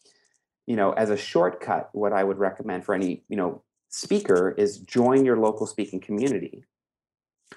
you 0.67 0.76
know, 0.76 0.91
as 0.91 1.10
a 1.10 1.17
shortcut, 1.17 1.89
what 1.93 2.13
I 2.13 2.24
would 2.24 2.38
recommend 2.38 2.84
for 2.84 2.93
any, 2.93 3.24
you 3.30 3.38
know, 3.38 3.63
speaker 3.89 4.54
is 4.58 4.78
join 4.80 5.25
your 5.25 5.38
local 5.38 5.67
speaking 5.67 5.99
community 5.99 6.63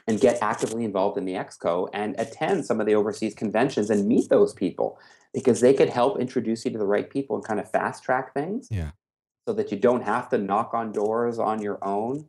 and 0.09 0.21
get 0.21 0.43
actively 0.43 0.85
involved 0.85 1.19
in 1.19 1.25
the 1.25 1.35
exco 1.35 1.89
and 1.93 2.15
attend 2.19 2.65
some 2.65 2.81
of 2.81 2.87
the 2.87 2.95
overseas 2.95 3.35
conventions 3.35 3.91
and 3.91 4.09
meet 4.09 4.29
those 4.31 4.53
people 4.55 4.99
because 5.35 5.61
they 5.61 5.75
could 5.75 5.91
help 5.91 6.19
introduce 6.19 6.65
you 6.65 6.71
to 6.71 6.79
the 6.79 6.87
right 6.87 7.11
people 7.11 7.37
and 7.37 7.45
kind 7.45 7.61
of 7.61 7.71
fast 7.71 8.03
track 8.03 8.33
things 8.33 8.69
Yeah. 8.71 8.93
so 9.47 9.53
that 9.55 9.71
you 9.71 9.79
don't 9.79 10.03
have 10.03 10.29
to 10.31 10.39
knock 10.39 10.73
on 10.75 10.93
doors 10.93 11.39
on 11.39 11.61
your 11.61 11.79
own 11.85 12.27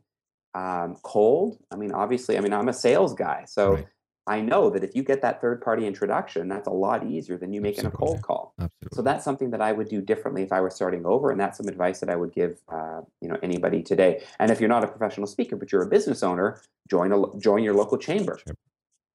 um, 0.54 0.96
cold 1.02 1.58
i 1.72 1.76
mean 1.76 1.90
obviously 1.90 2.36
i 2.38 2.40
mean 2.40 2.52
i'm 2.52 2.68
a 2.68 2.72
sales 2.72 3.14
guy 3.14 3.44
so 3.46 3.72
Right. 3.74 3.86
I 4.26 4.40
know 4.40 4.70
that 4.70 4.82
if 4.82 4.94
you 4.96 5.02
get 5.02 5.20
that 5.22 5.40
third 5.40 5.60
party 5.60 5.86
introduction 5.86 6.48
that's 6.48 6.66
a 6.66 6.70
lot 6.70 7.06
easier 7.06 7.36
than 7.36 7.52
you 7.52 7.60
making 7.60 7.86
a 7.86 7.90
cold 7.90 8.22
call 8.22 8.54
Absolutely. 8.58 8.96
so 8.96 9.02
that's 9.02 9.24
something 9.24 9.50
that 9.50 9.60
I 9.60 9.72
would 9.72 9.88
do 9.88 10.00
differently 10.00 10.42
if 10.42 10.52
I 10.52 10.60
were 10.60 10.70
starting 10.70 11.04
over, 11.06 11.30
and 11.30 11.40
that's 11.40 11.56
some 11.58 11.68
advice 11.68 12.00
that 12.00 12.08
I 12.08 12.16
would 12.16 12.32
give, 12.32 12.58
uh, 12.68 13.00
you 13.20 13.28
know, 13.28 13.36
anybody 13.42 13.82
today. 13.82 14.22
And 14.38 14.50
if 14.50 14.60
you're 14.60 14.68
not 14.68 14.84
a 14.84 14.86
professional 14.86 15.26
speaker, 15.26 15.56
but 15.56 15.72
you're 15.72 15.82
a 15.82 15.86
business 15.88 16.22
owner, 16.22 16.60
join 16.88 17.10
a 17.12 17.18
join 17.38 17.62
your 17.64 17.74
local 17.74 17.98
chamber, 17.98 18.38
Sure. 18.46 18.56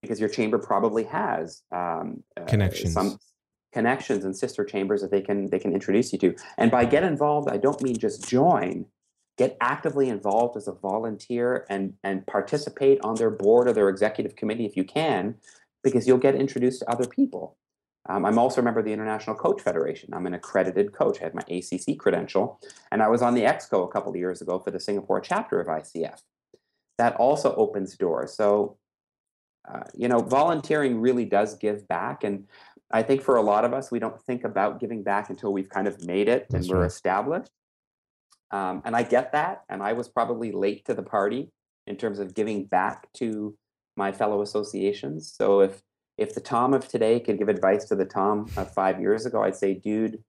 because 0.02 0.19
your 0.19 0.30
chamber 0.30 0.58
probably 0.58 1.04
has 1.06 1.62
um, 1.72 2.24
uh, 2.38 2.43
Connections. 2.45 2.93
some 2.93 3.19
connections 3.72 4.26
and 4.26 4.36
sister 4.36 4.63
chambers 4.65 5.02
that 5.02 5.12
they 5.12 5.22
can 5.22 5.50
they 5.50 5.60
can 5.60 5.72
introduce 5.74 6.12
you 6.13 6.19
to. 6.19 6.36
And 6.58 6.69
by 6.72 6.86
get 6.86 7.04
involved, 7.04 7.50
I 7.50 7.58
don't 7.58 7.82
mean 7.82 7.98
just 7.98 8.28
join. 8.28 8.86
Get 9.39 9.56
actively 9.62 10.10
involved 10.10 10.58
as 10.58 10.67
a 10.67 10.73
volunteer 10.73 11.65
and 11.69 11.93
and 12.04 12.28
participate 12.28 12.99
on 13.06 13.15
their 13.15 13.30
board 13.30 13.69
or 13.69 13.73
their 13.73 13.88
executive 13.88 14.36
committee 14.36 14.65
if 14.65 14.75
you 14.75 14.84
can, 14.84 15.36
because 15.82 16.06
you'll 16.06 16.17
get 16.17 16.36
introduced 16.36 16.82
to 16.82 16.89
other 16.91 17.08
people. 17.08 17.56
Um, 18.10 18.25
I'm 18.25 18.38
also 18.38 18.60
a 18.60 18.63
member 18.63 18.82
of 18.82 18.86
the 18.86 18.91
International 18.91 19.38
Coach 19.38 19.62
Federation. 19.62 20.13
I'm 20.13 20.25
an 20.25 20.34
accredited 20.34 20.91
coach. 20.91 21.21
I 21.21 21.23
have 21.23 21.34
my 21.34 21.43
ACC 21.49 21.97
credential, 21.97 22.60
and 22.91 23.02
I 23.02 23.08
was 23.08 23.21
on 23.21 23.34
the 23.34 23.43
Exco 23.43 23.88
a 23.88 23.88
couple 23.88 24.12
of 24.12 24.17
years 24.17 24.41
ago 24.41 24.60
for 24.60 24.71
the 24.71 24.80
Singapore 24.80 25.21
chapter 25.21 25.62
of 25.62 25.67
ICF. 25.67 26.19
That 26.97 27.15
also 27.15 27.56
opens 27.56 27.95
doors. 27.95 28.34
So, 28.36 28.78
uh, 29.73 29.84
you 29.95 30.10
know, 30.10 30.19
volunteering 30.19 30.99
really 30.99 31.23
does 31.23 31.56
give 31.56 31.88
back, 31.88 32.25
and 32.25 32.45
I 32.91 33.04
think 33.04 33.21
for 33.21 33.38
a 33.38 33.41
lot 33.41 33.63
of 33.63 33.73
us, 33.73 33.89
we 33.89 33.99
don't 33.99 34.21
think 34.23 34.43
about 34.43 34.82
giving 34.82 35.02
back 35.04 35.30
until 35.30 35.54
we've 35.54 35.69
kind 35.69 35.88
of 35.88 36.06
made 36.06 36.28
it 36.28 36.47
That's 36.49 36.65
and 36.65 36.73
we're 36.73 36.82
right. 36.82 36.88
established. 36.88 37.52
Um, 38.51 38.81
and 38.85 38.95
I 38.95 39.03
get 39.03 39.31
that, 39.33 39.63
and 39.69 39.81
I 39.83 39.93
was 39.93 40.07
probably 40.09 40.51
late 40.51 40.85
to 40.85 40.93
the 40.93 41.03
party 41.03 41.51
in 41.88 41.95
terms 41.95 42.19
of 42.19 42.33
giving 42.33 42.65
back 42.65 43.12
to 43.13 43.55
my 43.95 44.12
fellow 44.12 44.41
associations. 44.41 45.31
So 45.31 45.62
if 45.62 45.81
if 46.17 46.33
the 46.35 46.41
Tom 46.41 46.73
of 46.73 46.88
today 46.88 47.19
could 47.19 47.38
give 47.38 47.47
advice 47.47 47.85
to 47.85 47.95
the 47.95 48.05
Tom 48.05 48.49
of 48.57 48.73
five 48.73 48.99
years 48.99 49.25
ago, 49.25 49.43
I'd 49.43 49.55
say, 49.55 49.73
dude, 49.73 50.21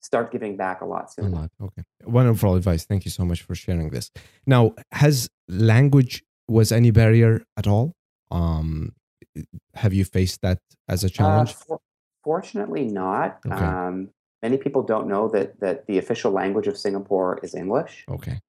start 0.00 0.32
giving 0.32 0.56
back 0.56 0.80
a 0.80 0.86
lot 0.86 1.10
A 1.18 1.22
lot. 1.22 1.50
Okay. 1.60 1.82
Wonderful 2.04 2.54
advice. 2.54 2.86
Thank 2.86 3.04
you 3.04 3.10
so 3.10 3.24
much 3.26 3.42
for 3.42 3.54
sharing 3.54 3.90
this. 3.90 4.10
Now, 4.46 4.74
has 4.92 5.28
language 5.46 6.24
was 6.48 6.72
any 6.72 6.90
barrier 6.90 7.42
at 7.58 7.66
all? 7.66 7.92
Um, 8.30 8.94
have 9.74 9.92
you 9.92 10.04
faced 10.04 10.40
that 10.40 10.58
as 10.88 11.04
a 11.04 11.08
Uh, 11.08 11.10
challenge? 11.10 11.52
for- 11.52 11.80
fortunately, 12.24 12.84
not. 12.86 13.40
Okay. 13.46 13.54
Um, 13.64 14.08
many 14.42 14.56
people 14.56 14.82
don't 14.82 15.06
know 15.06 15.28
that 15.28 15.58
that 15.60 15.86
the 15.86 15.98
official 15.98 16.32
language 16.32 16.66
of 16.66 16.76
Singapore 16.76 17.38
is 17.42 17.54
English. 17.54 18.04
okay. 18.08 18.40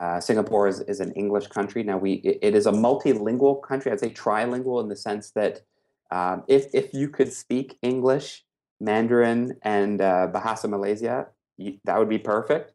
Uh, 0.00 0.20
Singapore 0.20 0.68
is, 0.68 0.78
is 0.82 1.00
an 1.00 1.10
English 1.12 1.48
country. 1.48 1.82
Now, 1.82 1.98
we 1.98 2.12
it, 2.14 2.38
it 2.40 2.54
is 2.54 2.66
a 2.66 2.72
multilingual 2.72 3.60
country. 3.62 3.90
I'd 3.90 3.98
say 3.98 4.10
trilingual 4.10 4.80
in 4.80 4.88
the 4.88 4.94
sense 4.94 5.32
that 5.32 5.62
um, 6.10 6.44
if 6.46 6.66
if 6.72 6.94
you 6.94 7.08
could 7.08 7.32
speak 7.32 7.76
English, 7.82 8.44
Mandarin, 8.80 9.56
and 9.62 10.00
uh, 10.00 10.28
Bahasa 10.32 10.68
Malaysia, 10.68 11.26
you, 11.56 11.78
that 11.84 11.98
would 11.98 12.08
be 12.08 12.18
perfect. 12.18 12.72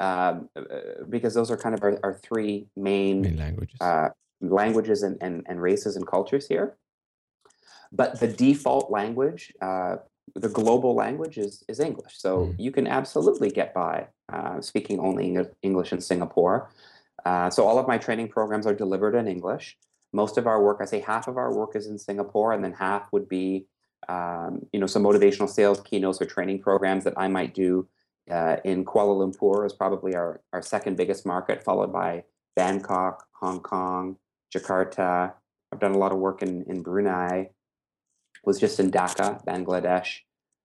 Um, 0.00 0.48
uh, 0.56 0.62
because 1.08 1.34
those 1.34 1.50
are 1.50 1.58
kind 1.58 1.74
of 1.74 1.82
our, 1.82 1.98
our 2.02 2.14
three 2.14 2.68
main 2.76 3.20
Main 3.20 3.36
languages. 3.36 3.78
uh, 3.82 4.08
languages 4.40 5.02
and, 5.02 5.18
and, 5.20 5.44
and 5.46 5.60
races 5.60 5.96
and 5.96 6.06
cultures 6.06 6.48
here. 6.48 6.76
But 7.92 8.18
the 8.20 8.28
default 8.28 8.90
language, 8.90 9.52
uh, 9.60 9.96
the 10.34 10.48
global 10.48 10.94
language 10.94 11.38
is, 11.38 11.64
is 11.68 11.80
English. 11.80 12.18
So 12.18 12.46
Mm. 12.46 12.54
you 12.58 12.70
can 12.70 12.86
absolutely 12.86 13.50
get 13.50 13.74
by 13.74 14.06
uh, 14.32 14.60
speaking 14.60 15.00
only 15.00 15.36
English 15.62 15.92
in 15.92 16.00
Singapore. 16.00 16.70
Uh, 17.24 17.50
so 17.50 17.66
all 17.66 17.78
of 17.78 17.86
my 17.86 17.98
training 17.98 18.28
programs 18.28 18.66
are 18.66 18.74
delivered 18.74 19.14
in 19.14 19.28
English. 19.28 19.76
Most 20.12 20.38
of 20.38 20.46
our 20.46 20.62
work, 20.62 20.78
I 20.80 20.86
say 20.86 21.00
half 21.00 21.28
of 21.28 21.36
our 21.36 21.54
work 21.54 21.76
is 21.76 21.86
in 21.86 21.98
Singapore, 21.98 22.52
and 22.52 22.64
then 22.64 22.72
half 22.72 23.12
would 23.12 23.28
be 23.28 23.66
um, 24.08 24.66
you 24.72 24.80
know, 24.80 24.86
some 24.86 25.02
motivational 25.02 25.48
sales 25.48 25.80
keynotes 25.82 26.20
or 26.20 26.24
training 26.26 26.60
programs 26.60 27.04
that 27.04 27.14
I 27.16 27.28
might 27.28 27.54
do 27.54 27.86
uh, 28.30 28.56
in 28.64 28.84
Kuala 28.84 29.14
Lumpur 29.20 29.66
is 29.66 29.72
probably 29.72 30.14
our, 30.14 30.40
our 30.52 30.62
second 30.62 30.96
biggest 30.96 31.26
market, 31.26 31.62
followed 31.62 31.92
by 31.92 32.24
Bangkok, 32.56 33.26
Hong 33.40 33.60
Kong, 33.60 34.16
Jakarta. 34.54 35.32
I've 35.72 35.80
done 35.80 35.92
a 35.92 35.98
lot 35.98 36.12
of 36.12 36.18
work 36.18 36.42
in, 36.42 36.64
in 36.64 36.82
Brunei, 36.82 37.50
was 38.44 38.58
just 38.58 38.80
in 38.80 38.90
Dhaka, 38.90 39.44
Bangladesh, 39.44 40.20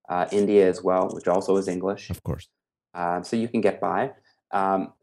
uh, 0.10 0.28
India 0.32 0.68
as 0.68 0.84
well, 0.84 1.10
which 1.14 1.28
also 1.28 1.58
is 1.58 1.68
English. 1.68 2.10
Of 2.10 2.24
course. 2.24 2.48
Uh, 2.94 3.22
so 3.24 3.36
you 3.36 3.48
can 3.48 3.62
get 3.62 3.80
by. 3.82 4.14
Um, 4.52 4.94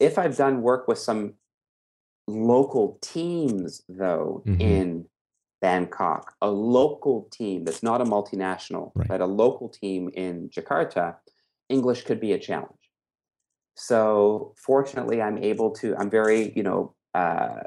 if 0.00 0.18
I've 0.18 0.36
done 0.36 0.62
work 0.62 0.88
with 0.88 0.98
some 0.98 1.34
local 2.26 2.98
teams, 3.00 3.82
though, 3.88 4.42
Mhm. 4.46 4.60
in 4.60 5.08
Bangkok, 5.60 6.34
a 6.42 6.50
local 6.50 7.28
team 7.30 7.64
that's 7.64 7.82
not 7.84 8.00
a 8.00 8.04
multinational, 8.04 8.90
Right. 8.96 9.06
but 9.06 9.20
a 9.20 9.26
local 9.26 9.68
team 9.68 10.08
in 10.14 10.48
Jakarta, 10.50 11.18
English 11.68 12.02
could 12.04 12.18
be 12.18 12.32
a 12.32 12.38
challenge. 12.38 12.90
So 13.76 14.54
fortunately, 14.56 15.22
I'm 15.22 15.38
able 15.38 15.70
to. 15.80 15.96
I'm 15.96 16.10
very, 16.10 16.52
you 16.56 16.62
know, 16.64 16.94
uh, 17.14 17.60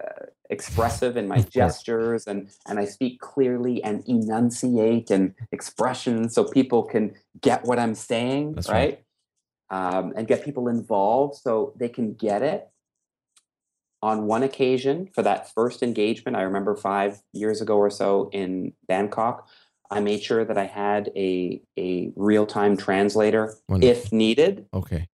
expressive 0.49 1.17
in 1.17 1.27
my 1.27 1.41
gestures, 1.41 2.27
and 2.27 2.49
and 2.67 2.79
I 2.79 2.85
speak 2.85 3.19
clearly 3.19 3.83
and 3.83 4.03
enunciate 4.07 5.11
and 5.11 5.33
expressions, 5.51 6.33
so 6.33 6.43
people 6.43 6.83
can 6.83 7.13
get 7.41 7.65
what 7.65 7.79
I'm 7.79 7.95
saying, 7.95 8.53
That's 8.55 8.69
right. 8.69 8.75
right? 8.75 9.01
Um, 9.95 10.13
and 10.15 10.27
get 10.27 10.45
people 10.45 10.67
involved 10.67 11.35
so 11.35 11.73
they 11.75 11.89
can 11.89 12.13
get 12.13 12.41
it. 12.43 12.67
On 14.03 14.27
one 14.27 14.43
occasion, 14.43 15.09
for 15.15 15.23
that 15.23 15.51
first 15.51 15.81
engagement, 15.81 16.37
I 16.37 16.43
remember 16.43 16.75
five 16.75 17.21
years 17.33 17.59
ago 17.61 17.77
or 17.77 17.89
so 17.89 18.29
in 18.31 18.73
Bangkok, 18.87 19.47
I 19.89 19.99
made 19.99 20.21
sure 20.21 20.45
that 20.45 20.57
I 20.57 20.65
had 20.65 21.11
a 21.15 21.61
a 21.77 22.11
real 22.15 22.45
time 22.45 22.77
translator 22.77 23.55
Wonderful. 23.67 23.91
if 23.91 24.11
needed. 24.11 24.67
Okay. 24.73 25.07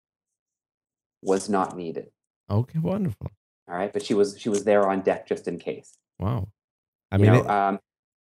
Was 1.22 1.48
not 1.48 1.76
needed. 1.76 2.10
Okay. 2.50 2.78
Wonderful. 2.78 3.30
All 3.70 3.76
right, 3.76 3.92
but 3.92 4.04
she 4.04 4.14
was 4.14 4.36
she 4.38 4.48
was 4.48 4.64
there 4.64 4.88
on 4.88 5.00
deck 5.02 5.28
just 5.28 5.46
in 5.46 5.58
case. 5.58 5.96
Wow. 6.18 6.48
I 7.12 7.16
you 7.16 7.22
mean, 7.22 7.32
know, 7.32 7.40
it- 7.40 7.50
um, 7.50 7.78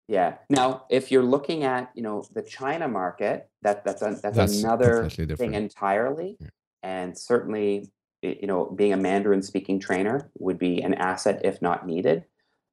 yeah. 0.08 0.36
Now, 0.49 0.86
if 0.89 1.12
you're 1.12 1.23
looking 1.23 1.63
at 1.63 1.91
you 1.95 2.01
know 2.01 2.25
the 2.34 2.41
China 2.41 2.88
market, 2.88 3.49
that 3.62 3.84
that's 3.84 4.01
a, 4.01 4.17
that's, 4.21 4.38
that's 4.38 4.63
another 4.63 5.10
thing 5.10 5.53
entirely, 5.53 6.38
Yeah. 6.39 6.47
and 6.82 7.17
certainly 7.17 7.91
you 8.21 8.47
know 8.47 8.65
being 8.65 8.93
a 8.93 8.97
Mandarin 8.97 9.41
speaking 9.41 9.79
trainer 9.79 10.29
would 10.39 10.58
be 10.58 10.82
an 10.82 10.93
asset 10.93 11.41
if 11.43 11.62
not 11.62 11.86
needed. 11.86 12.23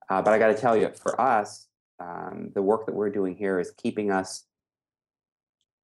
Uh, 0.09 0.23
but 0.23 0.33
I 0.33 0.39
got 0.39 0.49
to 0.49 0.55
tell 0.55 0.77
you, 0.77 0.91
for 0.91 1.21
us, 1.21 1.67
um, 2.01 2.51
the 2.55 2.63
work 2.63 2.87
that 2.87 2.95
we're 2.95 3.11
doing 3.11 3.35
here 3.37 3.59
is 3.61 3.73
keeping 3.77 4.11
us 4.11 4.45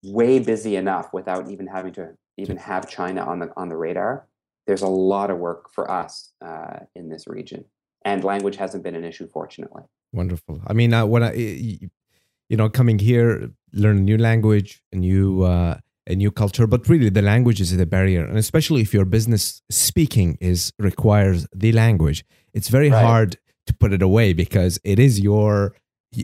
way 0.05 0.39
busy 0.39 0.77
enough 0.77 1.13
without 1.13 1.51
even 1.51 1.67
having 1.67 1.93
to 1.95 2.11
even 2.37 2.57
have 2.57 2.89
China 2.89 3.23
on 3.23 3.39
the 3.41 3.53
on 3.57 3.69
the 3.69 3.77
radar. 3.77 4.27
There's 4.67 4.83
a 4.83 4.89
lot 4.89 5.31
of 5.31 5.39
work 5.39 5.71
for 5.73 5.91
us 5.91 6.33
uh, 6.45 6.81
in 6.95 7.09
this 7.09 7.27
region, 7.27 7.65
and 8.05 8.25
language 8.25 8.57
hasn't 8.57 8.83
been 8.83 8.95
an 8.97 9.05
issue, 9.05 9.29
fortunately. 9.29 9.85
Wonderful. 10.13 10.61
I 10.67 10.73
mean, 10.73 10.93
uh, 10.93 11.07
when 11.07 11.23
I, 11.23 11.33
you 11.35 12.57
know, 12.57 12.69
coming 12.69 12.99
here, 12.99 13.51
learn 13.73 13.99
a 13.99 14.01
new 14.01 14.19
language, 14.19 14.83
a 14.93 14.97
new, 14.97 15.43
uh, 15.43 15.79
a 16.09 16.15
new 16.15 16.31
culture, 16.31 16.67
but 16.67 16.89
really 16.89 17.09
the 17.11 17.23
language 17.23 17.61
is 17.61 17.77
the 17.77 17.87
barrier, 17.87 18.25
and 18.25 18.39
especially 18.39 18.81
if 18.83 18.93
your 18.95 19.05
business 19.05 19.63
speaking 19.71 20.39
is 20.41 20.73
requires 20.79 21.47
the 21.55 21.73
language, 21.73 22.25
it's 22.55 22.69
very 22.69 22.91
Right. 22.91 23.05
hard 23.05 23.37
to 23.67 23.75
put 23.75 23.93
it 23.93 24.03
away 24.03 24.33
because 24.33 24.79
it 24.85 24.99
is 24.99 25.21
your, 25.21 25.75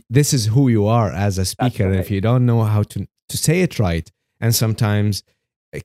this 0.08 0.32
is 0.32 0.46
who 0.46 0.68
you 0.68 0.86
are 0.86 1.10
as 1.12 1.38
a 1.38 1.44
speaker. 1.44 1.86
and 1.86 1.96
If 1.96 2.10
you 2.10 2.20
don't 2.20 2.46
know 2.46 2.62
how 2.64 2.82
to 2.84 3.06
to 3.28 3.36
say 3.38 3.62
it 3.62 3.78
right, 3.78 4.10
and 4.40 4.54
sometimes 4.54 5.22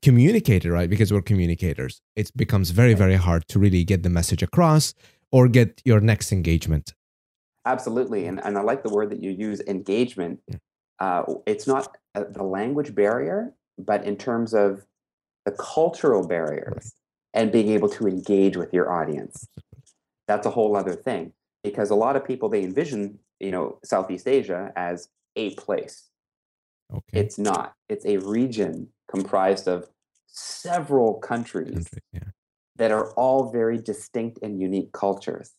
communicate 0.02 0.66
it 0.66 0.72
right, 0.72 0.90
because 0.90 1.12
we're 1.12 1.22
communicators, 1.22 2.02
it 2.16 2.32
becomes 2.36 2.72
very 2.72 2.94
very 2.94 3.16
hard 3.16 3.48
to 3.50 3.60
really 3.60 3.84
get 3.84 4.04
the 4.04 4.10
message 4.10 4.44
across 4.44 4.94
or 5.32 5.48
get 5.48 5.82
your 5.86 6.00
next 6.00 6.32
engagement. 6.32 6.94
Absolutely, 7.66 8.26
and 8.28 8.44
and 8.44 8.58
I 8.58 8.62
like 8.62 8.84
the 8.84 8.90
word 8.90 9.10
that 9.12 9.22
you 9.22 9.32
use, 9.32 9.62
engagement. 9.68 10.40
Uh, 11.00 11.24
it's 11.46 11.68
not 11.68 11.96
uh, 12.16 12.24
the 12.30 12.44
language 12.44 12.96
barrier, 12.96 13.54
but 13.78 14.04
in 14.04 14.16
terms 14.18 14.54
of 14.54 14.86
the 15.46 15.52
cultural 15.52 16.28
barriers 16.28 16.94
and 17.34 17.52
being 17.52 17.70
able 17.70 17.88
to 17.88 18.08
engage 18.08 18.58
with 18.58 18.74
your 18.74 18.92
audience. 18.92 19.48
That's 20.28 20.46
a 20.46 20.50
whole 20.50 20.76
other 20.76 20.94
thing 20.94 21.34
because 21.64 21.90
a 21.90 21.96
lot 21.96 22.16
of 22.16 22.26
people 22.26 22.50
they 22.50 22.64
envision, 22.64 23.20
you 23.40 23.52
know, 23.52 23.80
Southeast 23.84 24.28
Asia 24.28 24.74
as 24.76 25.08
a 25.36 25.54
place. 25.56 26.07
Okay. 26.94 27.20
It's 27.20 27.38
not. 27.38 27.76
It's 27.90 28.06
a 28.06 28.18
region 28.18 28.90
comprised 29.10 29.68
of 29.68 29.90
several 30.28 31.16
countries 31.16 31.74
country, 31.74 32.02
yeah. 32.14 32.20
that 32.76 32.92
are 32.92 33.12
all 33.14 33.52
very 33.52 33.78
distinct 33.78 34.40
and 34.42 34.60
unique 34.60 34.92
cultures. 34.92 35.54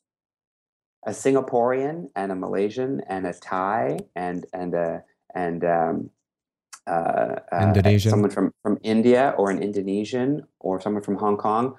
A 1.06 1.10
Singaporean 1.10 2.10
and 2.16 2.32
a 2.32 2.34
Malaysian 2.34 3.02
and 3.08 3.26
a 3.26 3.32
Thai 3.32 3.98
and 4.16 4.46
and 4.52 4.74
a 4.74 5.04
and 5.34 5.64
um, 5.64 6.10
uh, 6.86 7.36
uh, 7.52 7.98
someone 7.98 8.30
from 8.30 8.52
from 8.62 8.78
India 8.82 9.34
or 9.36 9.50
an 9.50 9.62
Indonesian 9.62 10.46
or 10.60 10.80
someone 10.80 11.02
from 11.02 11.16
Hong 11.16 11.36
Kong, 11.36 11.76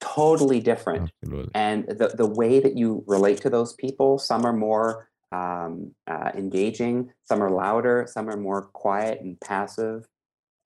totally 0.00 0.60
different 0.60 1.10
Absolutely. 1.22 1.50
and 1.54 1.86
the, 1.86 2.08
the 2.08 2.26
way 2.26 2.58
that 2.58 2.76
you 2.76 3.04
relate 3.06 3.40
to 3.42 3.50
those 3.50 3.74
people 3.74 4.18
some 4.18 4.44
are 4.46 4.52
more 4.52 5.09
um, 5.32 5.94
uh, 6.06 6.30
engaging 6.34 7.10
some 7.24 7.42
are 7.42 7.50
louder 7.50 8.06
some 8.08 8.28
are 8.28 8.36
more 8.36 8.62
quiet 8.62 9.20
and 9.20 9.38
passive 9.40 10.06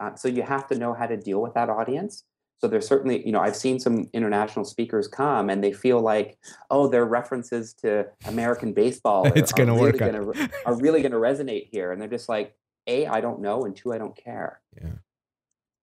uh, 0.01 0.15
so 0.15 0.27
you 0.29 0.43
have 0.43 0.67
to 0.69 0.75
know 0.79 0.95
how 0.95 1.07
to 1.07 1.17
deal 1.17 1.41
with 1.43 1.55
that 1.55 1.69
audience 1.69 2.25
so 2.59 2.69
there's 2.69 2.87
certainly 2.87 3.25
you 3.27 3.33
know 3.33 3.41
i've 3.41 3.57
seen 3.57 3.79
some 3.79 4.09
international 4.15 4.65
speakers 4.65 5.07
come 5.07 5.51
and 5.51 5.63
they 5.63 5.73
feel 5.73 6.01
like 6.01 6.39
oh 6.71 6.89
their 6.89 7.05
references 7.05 7.75
to 7.75 8.07
american 8.27 8.73
baseball 8.73 9.27
are- 9.27 9.33
It's 9.37 9.53
are 9.53 9.57
gonna 9.57 9.75
really 9.75 9.93
work 9.93 10.01
out. 10.03 10.13
gonna- 10.13 10.51
are 10.67 10.75
really 10.77 11.03
going 11.03 11.13
to 11.13 11.19
resonate 11.19 11.69
here 11.71 11.93
and 11.93 12.01
they're 12.01 12.09
just 12.09 12.29
like 12.29 12.55
a 12.87 13.07
i 13.07 13.21
don't 13.21 13.41
know 13.41 13.65
and 13.65 13.77
two 13.77 13.93
i 13.93 13.99
don't 13.99 14.17
care 14.17 14.61
Yeah. 14.81 14.93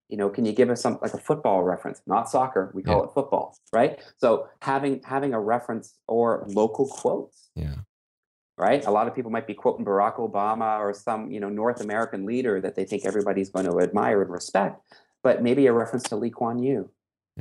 you 0.09 0.17
know 0.17 0.29
can 0.29 0.43
you 0.45 0.53
give 0.53 0.69
us 0.71 0.81
some 0.81 0.97
like 1.03 1.13
a 1.13 1.19
football 1.19 1.61
reference 1.63 2.01
not 2.07 2.29
soccer 2.29 2.71
we 2.73 2.81
call 2.83 2.99
Yeah. 3.01 3.03
it 3.09 3.13
football 3.13 3.55
right 3.71 3.99
so 4.17 4.47
having 4.61 5.01
having 5.03 5.33
a 5.35 5.39
reference 5.39 5.93
or 6.07 6.45
local 6.49 6.87
quotes 6.87 7.49
Yeah. 7.55 7.75
Right 8.65 8.81
a 8.85 8.91
lot 8.97 9.05
of 9.07 9.13
people 9.17 9.31
might 9.37 9.47
be 9.51 9.55
quoting 9.63 9.83
barack 9.89 10.15
obama 10.27 10.71
or 10.85 10.93
some 10.93 11.21
you 11.33 11.39
know 11.43 11.49
north 11.63 11.79
american 11.87 12.21
leader 12.31 12.55
that 12.65 12.73
they 12.77 12.85
think 12.91 13.01
everybody's 13.11 13.49
going 13.55 13.65
to 13.71 13.75
admire 13.87 14.19
and 14.21 14.31
respect 14.39 14.75
but 15.25 15.35
maybe 15.47 15.63
a 15.71 15.73
reference 15.81 16.03
to 16.11 16.15
lee 16.15 16.29
kuan 16.39 16.57
yew 16.67 16.81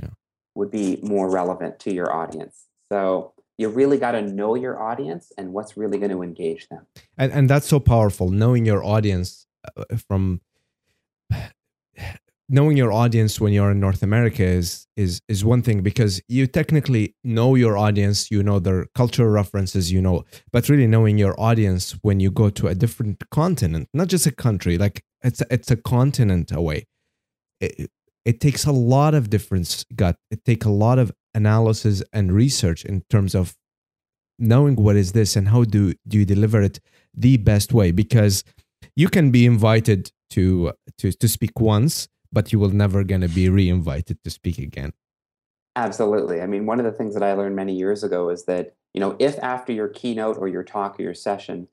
Yeah. 0.02 0.12
would 0.58 0.70
be 0.80 0.88
more 1.14 1.28
relevant 1.40 1.74
to 1.84 1.90
your 1.98 2.10
audience 2.22 2.54
so 2.92 3.00
you 3.60 3.68
really 3.80 3.98
got 4.04 4.12
to 4.18 4.22
know 4.22 4.52
your 4.64 4.76
audience 4.90 5.24
and 5.38 5.46
what's 5.54 5.72
really 5.82 5.98
going 6.02 6.14
to 6.18 6.22
engage 6.30 6.62
them 6.72 6.82
And 7.20 7.30
and 7.36 7.44
that's 7.52 7.68
so 7.74 7.78
powerful. 7.94 8.26
Knowing 8.42 8.62
your 8.72 8.82
audience 8.94 9.28
uh, 9.76 9.84
from 10.08 10.22
knowing 12.52 12.76
your 12.76 12.92
audience 12.92 13.40
when 13.40 13.52
you're 13.52 13.70
in 13.70 13.78
North 13.78 14.02
America 14.02 14.42
is 14.42 14.88
is 14.96 15.22
is 15.28 15.44
one 15.44 15.62
thing 15.62 15.82
because 15.82 16.20
you 16.28 16.46
technically 16.48 17.14
know 17.22 17.54
your 17.54 17.78
audience, 17.78 18.30
you 18.30 18.42
know 18.42 18.58
their 18.58 18.86
cultural 18.94 19.30
references, 19.30 19.92
you 19.92 20.02
know, 20.02 20.24
but 20.52 20.68
really 20.68 20.88
knowing 20.88 21.16
your 21.16 21.40
audience 21.40 21.92
when 22.02 22.18
you 22.18 22.30
go 22.30 22.50
to 22.50 22.66
a 22.66 22.74
different 22.74 23.22
continent, 23.30 23.88
not 23.94 24.08
just 24.08 24.26
a 24.26 24.32
country, 24.32 24.76
like 24.76 25.04
it's 25.22 25.40
a, 25.40 25.46
it's 25.48 25.70
a 25.70 25.76
continent 25.76 26.50
away. 26.50 26.86
It, 27.60 27.88
it 28.24 28.40
takes 28.40 28.66
a 28.66 28.72
lot 28.72 29.14
of 29.14 29.30
difference, 29.30 29.84
gut. 29.94 30.16
It 30.30 30.44
takes 30.44 30.66
a 30.66 30.70
lot 30.70 30.98
of 30.98 31.12
analysis 31.34 32.02
and 32.12 32.32
research 32.32 32.84
in 32.84 33.02
terms 33.08 33.34
of 33.34 33.54
knowing 34.40 34.74
what 34.74 34.96
is 34.96 35.12
this 35.12 35.36
and 35.36 35.48
how 35.48 35.62
do 35.62 35.94
do 36.08 36.18
you 36.18 36.24
deliver 36.24 36.60
it 36.60 36.80
the 37.14 37.36
best 37.36 37.72
way 37.72 37.92
because 37.92 38.42
you 38.96 39.08
can 39.08 39.30
be 39.30 39.46
invited 39.46 40.10
to 40.30 40.72
to 40.98 41.12
to 41.12 41.28
speak 41.28 41.60
once 41.60 42.08
but 42.32 42.52
you 42.52 42.58
will 42.58 42.70
never 42.70 43.04
gonna 43.04 43.28
be 43.28 43.48
re-invited 43.48 44.22
to 44.24 44.30
speak 44.30 44.58
again 44.58 44.92
Absolutely. 45.76 46.42
I 46.42 46.46
mean, 46.46 46.66
one 46.66 46.80
of 46.80 46.84
the 46.84 46.92
things 46.92 47.14
that 47.14 47.22
I 47.22 47.32
learned 47.32 47.54
many 47.54 47.74
years 47.74 48.02
ago 48.02 48.28
is 48.28 48.44
that, 48.46 48.74
you 48.92 49.00
know, 49.00 49.16
if 49.18 49.38
after 49.38 49.72
your 49.72 49.88
keynote 49.88 50.36
or 50.36 50.48
your 50.48 50.64
talk 50.64 50.98
or 50.98 51.02
your 51.02 51.14
session, 51.14 51.68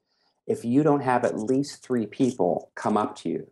if 0.46 0.64
you 0.64 0.84
don't 0.84 1.02
have 1.02 1.26
at 1.26 1.38
least 1.38 1.84
three 1.84 2.06
people 2.06 2.72
come 2.76 2.96
up 2.96 3.16
to 3.18 3.30
you 3.30 3.48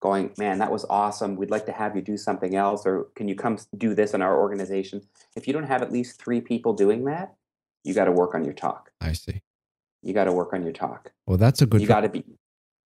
going, 0.00 0.32
man, 0.38 0.58
that 0.58 0.72
was 0.72 0.84
awesome. 0.90 1.36
We'd 1.36 1.50
like 1.50 1.66
to 1.66 1.72
have 1.72 1.94
you 1.94 2.02
do 2.02 2.16
something 2.16 2.54
else, 2.54 2.84
or 2.84 3.08
can 3.14 3.28
you 3.28 3.34
come 3.34 3.58
do 3.76 3.94
this 3.94 4.12
in 4.12 4.22
our 4.22 4.38
organization? 4.38 5.02
If 5.36 5.46
you 5.46 5.52
don't 5.52 5.64
have 5.64 5.82
at 5.82 5.92
least 5.92 6.20
three 6.20 6.40
people 6.40 6.74
doing 6.74 7.04
that, 7.04 7.34
you 7.84 7.94
got 7.94 8.04
to 8.06 8.12
work 8.12 8.34
on 8.34 8.44
your 8.44 8.54
talk. 8.54 8.90
i 9.00 9.12
see 9.12 9.42
You 10.02 10.12
got 10.12 10.24
to 10.24 10.32
work 10.32 10.52
on 10.52 10.62
your 10.62 10.72
talk. 10.72 11.12
well 11.26 11.38
that's 11.38 11.62
a 11.62 11.66
good 11.66 11.80
you 11.80 11.86
got 11.86 12.00
to 12.00 12.08
be, 12.08 12.24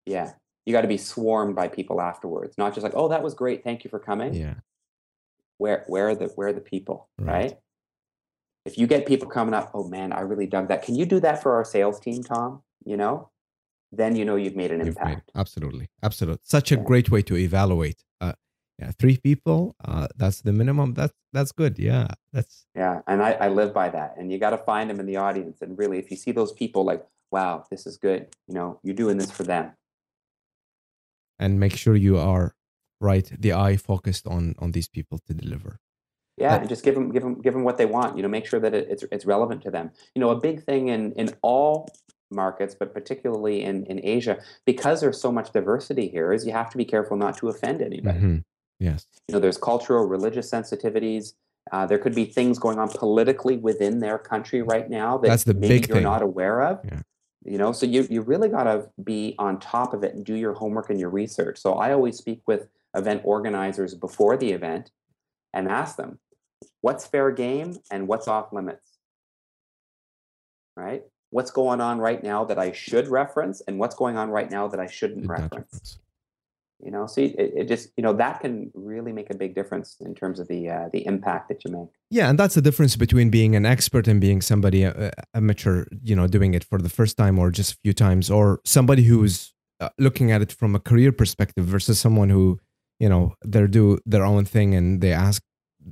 yeah, 0.05 0.33
you 0.69 0.73
got 0.73 0.81
to 0.83 0.87
be 0.87 0.97
swarmed 0.97 1.55
by 1.55 1.67
people 1.67 1.99
afterwards, 1.99 2.57
not 2.57 2.73
just 2.75 2.83
like, 2.83 2.93
oh, 2.95 3.07
that 3.09 3.23
was 3.23 3.33
great. 3.33 3.63
Thank 3.63 3.83
you 3.83 3.89
for 3.89 3.99
coming 3.99 4.33
yeah 4.33 4.53
where 5.57 5.83
where 5.87 6.07
are 6.09 6.15
the 6.15 6.27
where 6.37 6.47
are 6.49 6.53
the 6.53 6.61
people 6.61 7.09
Right. 7.19 7.33
right. 7.51 7.57
if 8.65 8.77
you 8.77 8.87
get 8.87 9.05
people 9.05 9.27
coming 9.27 9.53
up 9.53 9.71
oh 9.73 9.85
man 9.89 10.13
i 10.13 10.21
really 10.21 10.45
dug 10.47 10.69
that 10.69 10.83
can 10.83 10.95
you 10.95 11.05
do 11.05 11.19
that 11.19 11.43
for 11.43 11.51
our 11.55 11.65
sales 11.65 11.99
team 11.99 12.23
tom 12.23 12.61
you 12.85 12.95
know 12.95 13.29
then 13.91 14.15
you 14.15 14.23
know 14.23 14.37
you've 14.37 14.55
made 14.55 14.71
an 14.71 14.85
You've 14.85 14.95
made- 14.99 15.09
impact. 15.09 15.31
absolutely, 15.35 15.87
absolutely. 16.03 16.39
Such 16.43 16.71
a 16.71 16.75
Yeah. 16.75 16.83
great 16.83 17.09
way 17.09 17.21
to 17.23 17.35
evaluate. 17.35 17.99
Uh, 18.21 18.33
yeah, 18.77 18.91
three 18.99 19.17
people. 19.17 19.75
Uh, 19.83 20.07
that's 20.15 20.41
the 20.41 20.53
minimum. 20.53 20.93
That's 20.93 21.11
that's 21.33 21.51
good. 21.51 21.79
Yeah, 21.79 22.05
that's 22.31 22.67
Yeah, 22.75 23.01
and 23.07 23.17
I, 23.23 23.31
I 23.45 23.47
live 23.49 23.73
by 23.73 23.89
that. 23.89 24.09
And 24.17 24.31
you 24.31 24.37
got 24.37 24.51
to 24.51 24.59
find 24.59 24.85
them 24.91 24.99
in 24.99 25.07
the 25.07 25.17
audience. 25.17 25.57
And 25.63 25.75
really, 25.75 25.97
if 25.97 26.11
you 26.11 26.17
see 26.17 26.31
those 26.31 26.51
people, 26.53 26.81
like, 26.91 27.03
wow, 27.31 27.65
this 27.71 27.87
is 27.87 27.97
good. 27.97 28.27
You 28.47 28.53
know, 28.53 28.79
you're 28.83 28.95
doing 29.03 29.17
this 29.17 29.31
for 29.31 29.41
them. 29.43 29.65
And 31.39 31.59
make 31.59 31.75
sure 31.75 31.95
you 31.95 32.17
are 32.17 32.53
right. 33.01 33.29
The 33.39 33.53
eye 33.53 33.77
focused 33.77 34.27
on 34.27 34.55
on 34.59 34.71
these 34.71 34.87
people 34.87 35.19
to 35.27 35.33
deliver. 35.33 35.79
Yeah, 36.37 36.55
and 36.55 36.69
just 36.69 36.85
give 36.85 36.95
them, 36.95 37.11
give 37.11 37.21
them, 37.21 37.41
give 37.41 37.53
them 37.53 37.65
what 37.65 37.77
they 37.77 37.85
want. 37.85 38.15
You 38.15 38.23
know, 38.23 38.29
make 38.29 38.45
sure 38.45 38.61
that 38.61 38.73
it, 38.73 38.87
it's 38.89 39.03
it's 39.11 39.25
relevant 39.25 39.61
to 39.63 39.71
them. 39.71 39.91
You 40.15 40.21
know, 40.21 40.29
a 40.29 40.39
big 40.39 40.63
thing 40.63 40.87
in 40.87 41.11
in 41.13 41.27
all 41.41 41.89
markets, 42.31 42.75
but 42.79 42.93
particularly 42.93 43.63
in 43.63 43.85
in 43.85 43.99
Asia, 44.03 44.37
because 44.65 45.01
there's 45.01 45.19
so 45.19 45.31
much 45.31 45.51
diversity 45.51 46.07
here, 46.07 46.31
is 46.31 46.45
you 46.45 46.53
have 46.53 46.69
to 46.69 46.77
be 46.77 46.85
careful 46.85 47.17
not 47.17 47.37
to 47.37 47.49
offend 47.49 47.81
anybody. 47.81 48.19
Mhm. 48.19 48.43
Yes. 48.79 49.05
You 49.27 49.33
know, 49.33 49.39
there's 49.39 49.57
cultural, 49.57 50.05
religious 50.05 50.49
sensitivities. 50.49 51.33
Uh, 51.73 51.85
there 51.85 51.97
could 51.97 52.15
be 52.15 52.23
things 52.25 52.57
going 52.57 52.79
on 52.79 52.87
politically 52.89 53.57
within 53.57 53.99
their 53.99 54.17
country 54.17 54.61
right 54.61 54.89
now 54.89 55.17
that 55.17 55.27
That's 55.27 55.43
the 55.43 55.53
maybe 55.53 55.67
big 55.79 55.87
you're 55.89 55.97
thing. 55.97 56.03
not 56.03 56.21
aware 56.21 56.61
of. 56.63 56.79
Yeah. 56.85 57.01
You 57.43 57.57
know, 57.57 57.71
so 57.71 57.85
you 57.85 58.05
you 58.09 58.21
really 58.21 58.49
got 58.49 58.63
to 58.63 58.89
be 59.03 59.35
on 59.39 59.59
top 59.59 59.93
of 59.93 60.03
it 60.03 60.13
and 60.13 60.25
do 60.25 60.35
your 60.35 60.53
homework 60.53 60.89
and 60.89 60.99
your 60.99 61.09
research. 61.09 61.57
So 61.57 61.73
I 61.73 61.93
always 61.93 62.17
speak 62.17 62.41
with 62.45 62.67
event 62.95 63.21
organizers 63.23 63.95
before 63.95 64.35
the 64.35 64.51
event 64.51 64.91
and 65.53 65.69
ask 65.69 65.95
them, 65.95 66.19
what's 66.81 67.05
fair 67.07 67.31
game 67.31 67.77
and 67.91 68.07
what's 68.07 68.27
off 68.27 68.51
limits? 68.51 68.97
Right? 70.75 71.03
What's 71.29 71.51
going 71.51 71.79
on 71.79 71.99
right 71.99 72.21
now 72.23 72.43
that 72.45 72.59
I 72.59 72.71
should 72.71 73.07
reference 73.07 73.61
and 73.61 73.79
what's 73.79 73.95
going 73.95 74.17
on 74.17 74.29
right 74.29 74.49
now 74.49 74.67
that 74.67 74.79
I 74.79 74.87
shouldn't 74.87 75.27
reference? 75.27 75.99
You 76.83 76.91
know, 76.91 77.07
see, 77.07 77.25
it, 77.25 77.53
it 77.55 77.67
just 77.67 77.89
you 77.97 78.03
know 78.03 78.13
that 78.13 78.39
can 78.39 78.71
really 78.73 79.11
make 79.11 79.29
a 79.29 79.35
big 79.35 79.53
difference 79.53 79.97
in 79.99 80.15
terms 80.15 80.39
of 80.39 80.47
the 80.47 80.69
uh, 80.69 80.89
the 80.93 81.05
impact 81.05 81.49
that 81.49 81.65
you 81.65 81.71
make. 81.71 81.89
Yeah, 82.09 82.29
and 82.29 82.39
that's 82.39 82.55
the 82.55 82.61
difference 82.61 82.95
between 82.95 83.29
being 83.29 83.55
an 83.55 83.65
expert 83.65 84.07
and 84.07 84.21
being 84.21 84.41
somebody 84.41 84.85
uh, 84.85 85.11
amateur, 85.33 85.85
you 86.03 86.15
know, 86.15 86.27
doing 86.27 86.53
it 86.53 86.63
for 86.63 86.79
the 86.79 86.89
first 86.89 87.17
time 87.17 87.37
or 87.37 87.51
just 87.51 87.73
a 87.73 87.77
few 87.83 87.93
times, 87.93 88.31
or 88.31 88.61
somebody 88.65 89.03
who's 89.03 89.53
uh, 89.79 89.89
looking 89.97 90.31
at 90.31 90.41
it 90.41 90.51
from 90.51 90.75
a 90.75 90.79
career 90.79 91.11
perspective 91.11 91.65
versus 91.65 91.99
someone 91.99 92.29
who, 92.29 92.59
you 92.99 93.09
know, 93.09 93.33
they 93.45 93.65
do 93.67 93.99
their 94.05 94.23
own 94.23 94.45
thing 94.45 94.73
and 94.73 95.01
they 95.01 95.11
ask, 95.11 95.41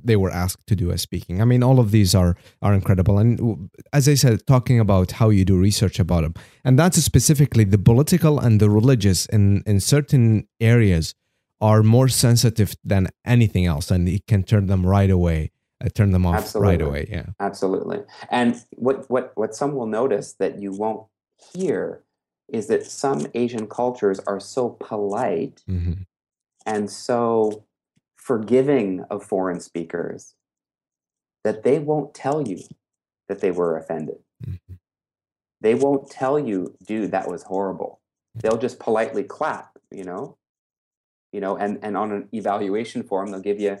they 0.04 0.16
were 0.16 0.30
asked 0.30 0.66
to 0.66 0.76
do 0.76 0.90
a 0.90 0.98
speaking. 0.98 1.40
I 1.40 1.44
mean, 1.44 1.62
all 1.62 1.78
of 1.80 1.90
these 1.90 2.14
are 2.14 2.36
are 2.62 2.74
incredible, 2.74 3.18
and 3.18 3.70
as 3.92 4.08
I 4.08 4.14
said, 4.14 4.46
talking 4.46 4.80
about 4.80 5.12
how 5.12 5.30
you 5.30 5.44
do 5.44 5.56
research 5.56 5.98
about 5.98 6.22
them, 6.22 6.34
and 6.64 6.78
that's 6.78 7.02
specifically 7.02 7.64
the 7.64 7.78
political 7.78 8.38
and 8.38 8.60
the 8.60 8.70
religious 8.70 9.26
in 9.26 9.62
in 9.66 9.80
certain 9.80 10.48
areas 10.60 11.14
are 11.60 11.82
more 11.82 12.08
sensitive 12.08 12.74
than 12.84 13.08
anything 13.24 13.66
else, 13.66 13.90
and 13.90 14.08
it 14.08 14.26
can 14.26 14.42
turn 14.42 14.66
them 14.66 14.86
right 14.86 15.10
away 15.10 15.50
uh, 15.84 15.88
turn 15.94 16.10
them 16.10 16.26
off 16.26 16.54
right 16.54 16.82
away. 16.82 17.06
Yeah. 17.08 17.26
Absolutely. 17.40 18.00
And 18.30 18.62
what 18.72 19.08
what 19.08 19.32
what 19.36 19.54
some 19.54 19.74
will 19.74 19.86
notice 19.86 20.34
that 20.34 20.60
you 20.60 20.72
won't 20.72 21.06
hear 21.52 22.02
is 22.48 22.66
that 22.66 22.84
some 22.84 23.26
Asian 23.34 23.66
cultures 23.66 24.20
are 24.26 24.40
so 24.40 24.70
polite 24.70 25.62
hmm 25.66 25.92
and 26.66 26.90
so 26.90 27.64
forgiving 28.28 29.02
of 29.10 29.24
foreign 29.24 29.58
speakers 29.58 30.34
that 31.44 31.62
they 31.62 31.78
won't 31.78 32.12
tell 32.12 32.46
you 32.46 32.58
that 33.26 33.40
they 33.40 33.50
were 33.50 33.78
offended. 33.78 34.18
hmm 34.44 34.74
They 35.62 35.74
won't 35.74 36.10
tell 36.10 36.38
you, 36.38 36.76
dude, 36.86 37.12
that 37.12 37.26
was 37.26 37.42
horrible. 37.44 38.00
They'll 38.34 38.58
just 38.58 38.78
politely 38.78 39.24
clap, 39.24 39.70
you 39.90 40.04
know? 40.04 40.36
You 41.32 41.40
know, 41.40 41.56
and, 41.56 41.78
and 41.82 41.96
on 41.96 42.12
an 42.12 42.28
evaluation 42.32 43.02
form, 43.02 43.30
they'll 43.30 43.40
give 43.40 43.60
you 43.60 43.78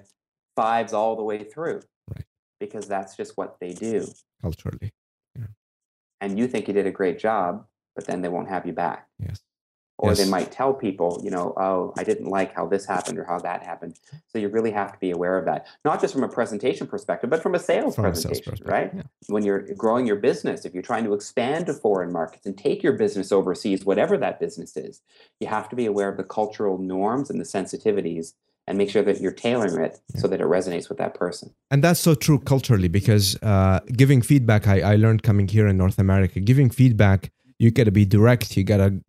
fives 0.56 0.94
all 0.94 1.14
the 1.14 1.22
way 1.22 1.44
through. 1.44 1.82
Right. 2.08 2.24
Because 2.58 2.88
that's 2.88 3.16
just 3.16 3.36
what 3.36 3.56
they 3.60 3.74
do. 3.74 4.06
Culturally. 4.40 4.92
And 6.22 6.38
you 6.38 6.48
think 6.48 6.66
you 6.68 6.74
did 6.74 6.86
a 6.86 6.90
great 6.90 7.18
job, 7.18 7.66
but 7.94 8.06
then 8.06 8.22
they 8.22 8.28
won't 8.28 8.48
have 8.48 8.66
you 8.66 8.72
back. 8.72 9.06
Yes. 9.20 9.40
Or 10.00 10.14
they 10.14 10.28
might 10.28 10.52
tell 10.52 10.72
people, 10.72 11.20
you 11.24 11.30
know, 11.30 11.52
oh, 11.56 11.92
I 11.98 12.04
didn't 12.04 12.26
like 12.26 12.54
how 12.54 12.66
this 12.66 12.86
happened 12.86 13.18
or 13.18 13.24
how 13.24 13.40
that 13.40 13.64
happened. 13.64 13.98
So 14.28 14.38
you 14.38 14.48
really 14.48 14.70
have 14.70 14.92
to 14.92 14.98
be 14.98 15.10
aware 15.10 15.36
of 15.36 15.44
that, 15.46 15.66
not 15.84 16.00
just 16.00 16.14
from 16.14 16.22
a 16.22 16.28
presentation 16.28 16.86
perspective, 16.86 17.28
but 17.28 17.42
from 17.42 17.56
a 17.56 17.58
sales 17.58 17.96
From 17.96 18.04
a 18.04 18.14
sales 18.14 18.40
presentation, 18.40 18.50
perspective, 18.52 18.72
right? 18.72 18.90
yeah. 18.94 19.02
When 19.26 19.44
you're 19.44 19.62
growing 19.74 20.06
your 20.06 20.16
business, 20.16 20.64
if 20.64 20.72
you're 20.72 20.84
trying 20.84 21.02
to 21.04 21.14
expand 21.14 21.66
to 21.66 21.74
foreign 21.74 22.12
markets 22.12 22.46
and 22.46 22.56
take 22.56 22.80
your 22.82 22.92
business 22.92 23.32
overseas, 23.32 23.84
whatever 23.84 24.16
that 24.18 24.38
business 24.38 24.76
is, 24.76 25.00
you 25.40 25.48
have 25.48 25.68
to 25.70 25.74
be 25.74 25.86
aware 25.86 26.08
of 26.08 26.16
the 26.16 26.24
cultural 26.24 26.78
norms 26.78 27.28
and 27.28 27.40
the 27.40 27.44
sensitivities 27.44 28.34
and 28.68 28.78
make 28.78 28.90
sure 28.90 29.02
that 29.02 29.20
you're 29.20 29.32
tailoring 29.32 29.82
it 29.82 29.98
so 30.16 30.28
that 30.28 30.40
it 30.40 30.46
resonates 30.46 30.88
with 30.88 30.98
that 30.98 31.14
person. 31.14 31.52
And 31.70 31.82
that's 31.82 31.98
so 31.98 32.14
true 32.14 32.38
culturally 32.38 32.88
because 32.88 33.36
uh, 33.42 33.80
giving 33.96 34.22
feedback, 34.22 34.68
I, 34.68 34.92
I 34.92 34.96
learned 34.96 35.22
coming 35.22 35.48
here 35.48 35.66
in 35.66 35.76
North 35.76 35.98
America, 35.98 36.38
giving 36.38 36.70
feedback, 36.70 37.32
you 37.58 37.70
got 37.70 37.84
to 37.84 37.90
be 37.90 38.04
direct. 38.04 38.56
You 38.56 38.64
got 38.64 38.76
to 38.76 39.02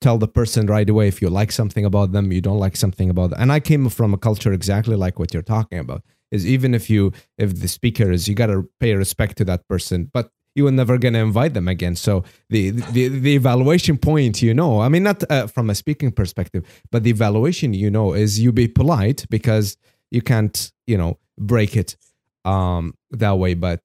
tell 0.00 0.18
the 0.18 0.28
person 0.28 0.66
right 0.66 0.88
away 0.88 1.08
if 1.08 1.22
you 1.22 1.28
like 1.28 1.52
something 1.52 1.84
about 1.84 2.12
them, 2.12 2.32
you 2.32 2.40
don't 2.40 2.58
like 2.58 2.76
something 2.76 3.10
about 3.10 3.30
them. 3.30 3.40
And 3.40 3.52
I 3.52 3.60
came 3.60 3.88
from 3.88 4.14
a 4.14 4.18
culture 4.18 4.52
exactly 4.52 4.96
like 4.96 5.18
what 5.18 5.32
you're 5.32 5.42
talking 5.42 5.78
about. 5.78 6.02
Is 6.30 6.46
even 6.46 6.74
if 6.74 6.90
you, 6.90 7.12
if 7.38 7.60
the 7.60 7.68
speaker 7.68 8.10
is, 8.10 8.26
you 8.26 8.34
got 8.34 8.46
to 8.46 8.68
pay 8.80 8.94
respect 8.94 9.38
to 9.38 9.44
that 9.44 9.66
person, 9.68 10.10
but 10.12 10.30
you 10.56 10.66
are 10.66 10.72
never 10.72 10.98
to 10.98 11.06
invite 11.06 11.54
them 11.54 11.68
again. 11.68 11.94
So 11.94 12.24
the, 12.48 12.70
the 12.70 13.08
the 13.08 13.34
evaluation 13.34 13.98
point, 13.98 14.40
you 14.42 14.54
know, 14.54 14.80
I 14.80 14.88
mean, 14.88 15.02
not 15.02 15.22
uh, 15.30 15.46
from 15.46 15.70
a 15.70 15.74
speaking 15.74 16.10
perspective, 16.10 16.64
but 16.90 17.04
the 17.04 17.10
evaluation, 17.10 17.74
you 17.74 17.90
know, 17.90 18.14
is 18.14 18.40
you 18.40 18.52
be 18.52 18.66
polite 18.66 19.26
because 19.30 19.76
you 20.10 20.22
can't, 20.22 20.72
you 20.86 20.96
know, 20.96 21.18
break 21.38 21.76
it 21.76 21.96
um, 22.46 22.94
that 23.10 23.38
way. 23.38 23.52
But 23.52 23.82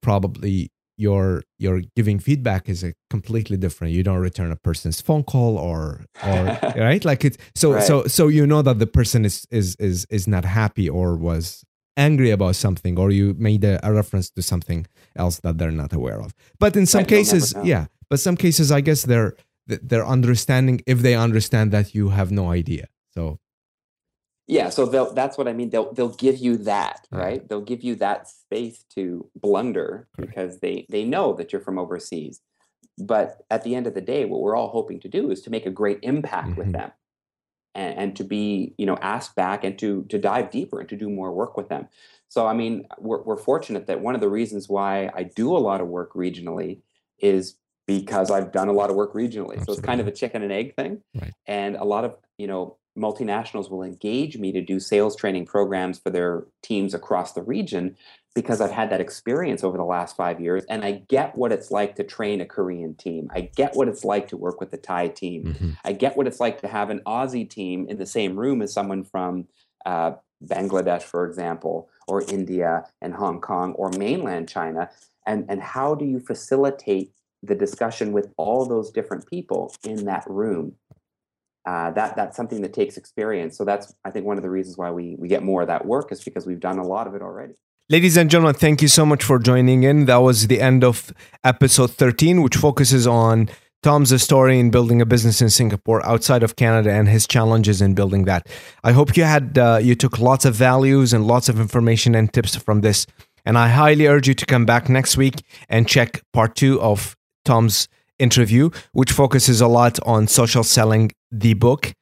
probably 0.00 0.71
your 0.96 1.42
your 1.58 1.82
giving 1.96 2.18
feedback 2.18 2.68
is 2.68 2.84
a 2.84 2.94
completely 3.10 3.56
different. 3.56 3.92
You 3.94 4.02
don't 4.02 4.18
return 4.18 4.52
a 4.52 4.56
person's 4.56 5.00
phone 5.00 5.24
call 5.24 5.56
or 5.58 6.04
or 6.20 6.58
right 6.76 7.04
like 7.04 7.24
it. 7.24 7.36
So 7.54 7.74
Right. 7.74 7.82
so 7.82 8.06
so 8.06 8.28
you 8.28 8.46
know 8.46 8.62
that 8.62 8.78
the 8.78 8.86
person 8.86 9.24
is 9.24 9.46
is 9.50 9.74
is 9.76 10.06
is 10.10 10.26
not 10.28 10.44
happy 10.44 10.88
or 10.88 11.16
was 11.16 11.64
angry 11.96 12.30
about 12.30 12.56
something 12.56 12.98
or 12.98 13.10
you 13.10 13.34
made 13.38 13.62
a, 13.64 13.78
a 13.86 13.92
reference 13.92 14.30
to 14.30 14.40
something 14.42 14.86
else 15.16 15.40
that 15.40 15.58
they're 15.58 15.70
not 15.70 15.92
aware 15.92 16.18
of 16.20 16.32
but 16.58 16.74
in 16.74 16.86
some 16.86 17.00
Right, 17.00 17.08
cases 17.08 17.54
yeah 17.62 17.84
but 18.08 18.18
some 18.18 18.34
cases 18.34 18.72
i 18.72 18.80
guess 18.80 19.02
they're 19.02 19.34
they're 19.66 20.06
understanding 20.06 20.80
if 20.86 21.00
they 21.00 21.14
understand 21.14 21.70
that 21.70 21.94
you 21.94 22.08
have 22.08 22.30
no 22.32 22.50
idea 22.50 22.86
so 23.14 23.38
Yeah, 24.48 24.68
so 24.70 24.86
they'll 24.86 25.12
that's 25.12 25.38
what 25.38 25.48
I 25.48 25.52
mean. 25.52 25.70
They'll 25.70 25.92
they'll 25.92 26.14
give 26.14 26.38
you 26.38 26.56
that, 26.58 27.06
Yeah. 27.12 27.18
right? 27.18 27.48
They'll 27.48 27.60
give 27.60 27.82
you 27.82 27.94
that 27.96 28.28
space 28.28 28.82
to 28.94 29.28
blunder 29.36 30.08
Correct. 30.16 30.30
because 30.30 30.58
they 30.60 30.86
they 30.90 31.04
know 31.04 31.32
that 31.34 31.52
you're 31.52 31.62
from 31.62 31.78
overseas. 31.78 32.40
But 32.98 33.42
at 33.50 33.62
the 33.64 33.74
end 33.74 33.86
of 33.86 33.94
the 33.94 34.00
day, 34.00 34.24
what 34.24 34.40
we're 34.40 34.56
all 34.56 34.68
hoping 34.68 35.00
to 35.00 35.08
do 35.08 35.30
is 35.30 35.40
to 35.42 35.50
make 35.50 35.64
a 35.66 35.70
great 35.70 35.98
impact 36.02 36.50
Mhm. 36.50 36.56
with 36.56 36.72
them. 36.72 36.92
And, 37.74 37.98
and 37.98 38.16
to 38.16 38.24
be, 38.24 38.74
you 38.76 38.84
know, 38.84 38.96
asked 39.00 39.34
back 39.34 39.64
and 39.64 39.78
to 39.78 40.04
to 40.10 40.18
dive 40.18 40.50
deeper 40.50 40.80
and 40.80 40.88
to 40.90 40.96
do 40.96 41.08
more 41.08 41.32
work 41.32 41.56
with 41.56 41.68
them. 41.68 41.88
So 42.28 42.46
I 42.46 42.52
mean, 42.52 42.86
we're 42.98 43.22
we're 43.22 43.36
fortunate 43.38 43.86
that 43.86 44.00
one 44.02 44.14
of 44.14 44.20
the 44.20 44.28
reasons 44.28 44.68
why 44.68 45.10
I 45.14 45.22
do 45.22 45.56
a 45.56 45.58
lot 45.58 45.80
of 45.80 45.88
work 45.88 46.12
regionally 46.12 46.82
is 47.18 47.56
because 47.86 48.30
I've 48.30 48.52
done 48.52 48.68
a 48.68 48.72
lot 48.72 48.90
of 48.90 48.96
work 48.96 49.14
regionally. 49.14 49.64
So 49.64 49.72
it's 49.72 49.80
kind 49.80 50.00
of 50.00 50.06
a 50.06 50.12
chicken 50.12 50.42
and 50.42 50.52
egg 50.52 50.74
thing. 50.76 51.02
Right. 51.14 51.32
And 51.46 51.76
a 51.76 51.84
lot 51.84 52.04
of, 52.04 52.16
you 52.38 52.46
know, 52.46 52.76
multinationals 52.96 53.70
will 53.70 53.82
engage 53.82 54.36
me 54.36 54.52
to 54.52 54.60
do 54.60 54.78
sales 54.78 55.16
training 55.16 55.46
programs 55.46 55.98
for 55.98 56.10
their 56.10 56.44
teams 56.62 56.92
across 56.92 57.32
the 57.32 57.42
region 57.42 57.96
because 58.34 58.60
I've 58.60 58.70
had 58.70 58.90
that 58.90 59.00
experience 59.00 59.62
over 59.64 59.76
the 59.76 59.84
last 59.84 60.16
five 60.16 60.40
years 60.40 60.64
and 60.68 60.84
I 60.84 61.02
get 61.08 61.36
what 61.36 61.52
it's 61.52 61.70
like 61.70 61.96
to 61.96 62.04
train 62.04 62.40
a 62.40 62.46
Korean 62.46 62.94
team. 62.94 63.30
I 63.34 63.42
get 63.56 63.74
what 63.74 63.88
it's 63.88 64.04
like 64.04 64.28
to 64.28 64.36
work 64.36 64.60
with 64.60 64.70
the 64.70 64.76
Thai 64.76 65.08
team. 65.08 65.54
mhm. 65.58 65.76
I 65.84 65.92
get 65.92 66.16
what 66.16 66.26
it's 66.26 66.40
like 66.40 66.60
to 66.62 66.68
have 66.68 66.90
an 66.90 67.00
Aussie 67.06 67.48
team 67.48 67.86
in 67.88 67.98
the 67.98 68.06
same 68.06 68.38
room 68.38 68.62
as 68.62 68.72
someone 68.72 69.04
from 69.04 69.48
uh, 69.84 70.12
Bangladesh, 70.44 71.02
for 71.02 71.26
example, 71.26 71.88
or 72.08 72.22
India 72.22 72.84
and 73.00 73.14
Hong 73.14 73.40
Kong 73.40 73.72
or 73.74 73.90
mainland 73.90 74.48
China. 74.48 74.90
And, 75.26 75.46
and 75.48 75.62
how 75.62 75.94
do 75.94 76.04
you 76.04 76.18
facilitate 76.18 77.12
the 77.42 77.54
discussion 77.54 78.12
with 78.12 78.32
all 78.36 78.66
those 78.66 78.90
different 78.90 79.28
people 79.28 79.74
in 79.84 80.04
that 80.04 80.24
room? 80.28 80.74
Uh, 81.64 81.90
that 81.92 82.16
that's 82.16 82.36
something 82.36 82.62
that 82.62 82.72
takes 82.72 82.96
experience. 82.96 83.56
So 83.56 83.64
that's 83.64 83.94
I 84.04 84.10
think 84.10 84.26
one 84.26 84.36
of 84.36 84.42
the 84.42 84.50
reasons 84.50 84.76
why 84.76 84.90
we 84.90 85.16
we 85.18 85.28
get 85.28 85.42
more 85.42 85.62
of 85.62 85.68
that 85.68 85.86
work 85.86 86.10
is 86.10 86.22
because 86.22 86.46
we've 86.46 86.60
done 86.60 86.78
a 86.78 86.86
lot 86.86 87.06
of 87.06 87.14
it 87.14 87.22
already. 87.22 87.54
Ladies 87.88 88.16
and 88.16 88.30
gentlemen, 88.30 88.54
thank 88.54 88.80
you 88.80 88.88
so 88.88 89.04
much 89.04 89.22
for 89.22 89.38
joining 89.38 89.82
in. 89.82 90.06
That 90.06 90.18
was 90.18 90.46
the 90.46 90.60
end 90.60 90.82
of 90.82 91.12
episode 91.44 91.90
13, 91.90 92.42
which 92.42 92.56
focuses 92.56 93.06
on 93.06 93.48
Tom's 93.82 94.22
story 94.22 94.58
in 94.58 94.70
building 94.70 95.02
a 95.02 95.06
business 95.06 95.42
in 95.42 95.50
Singapore 95.50 96.04
outside 96.06 96.42
of 96.42 96.54
Canada 96.54 96.92
and 96.92 97.08
his 97.08 97.26
challenges 97.26 97.82
in 97.82 97.94
building 97.94 98.24
that. 98.24 98.48
I 98.84 98.92
hope 98.92 99.16
you 99.16 99.24
had 99.24 99.58
uh, 99.58 99.80
you 99.82 99.94
took 99.94 100.18
lots 100.18 100.44
of 100.44 100.54
values 100.54 101.12
and 101.12 101.26
lots 101.26 101.48
of 101.48 101.60
information 101.60 102.14
and 102.14 102.32
tips 102.32 102.54
from 102.56 102.80
this. 102.80 103.06
And 103.44 103.58
I 103.58 103.68
highly 103.68 104.06
urge 104.06 104.28
you 104.28 104.34
to 104.34 104.46
come 104.46 104.64
back 104.64 104.88
next 104.88 105.16
week 105.16 105.42
and 105.68 105.88
check 105.88 106.22
part 106.32 106.54
two 106.54 106.80
of 106.80 107.16
Tom's 107.44 107.88
interview, 108.18 108.70
which 108.92 109.12
focuses 109.12 109.60
a 109.60 109.66
lot 109.68 109.98
on 110.06 110.26
social 110.26 110.64
selling, 110.64 111.12
the 111.30 111.54
book. 111.54 111.92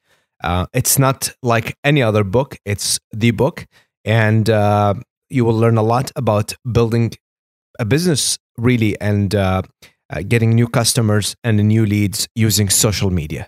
Uh, 0.43 0.65
it's 0.73 0.97
not 0.97 1.33
like 1.43 1.75
any 1.83 2.01
other 2.01 2.23
book, 2.23 2.57
it's 2.65 2.99
the 3.11 3.31
book. 3.31 3.65
And 4.03 4.49
uh, 4.49 4.95
you 5.29 5.45
will 5.45 5.57
learn 5.57 5.77
a 5.77 5.83
lot 5.83 6.11
about 6.15 6.53
building 6.71 7.11
a 7.79 7.85
business, 7.85 8.37
really, 8.57 8.99
and 8.99 9.33
uh, 9.33 9.61
uh 10.09 10.21
getting 10.27 10.51
new 10.51 10.67
customers 10.67 11.35
and 11.43 11.57
new 11.57 11.85
leads 11.85 12.27
using 12.35 12.69
social 12.69 13.11
media. 13.11 13.47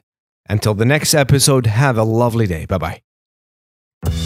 Until 0.49 0.73
the 0.73 0.85
next 0.85 1.13
episode, 1.13 1.65
have 1.65 1.97
a 1.97 2.03
lovely 2.03 2.47
day. 2.47 2.65
Bye 2.65 2.77
bye. 2.77 3.12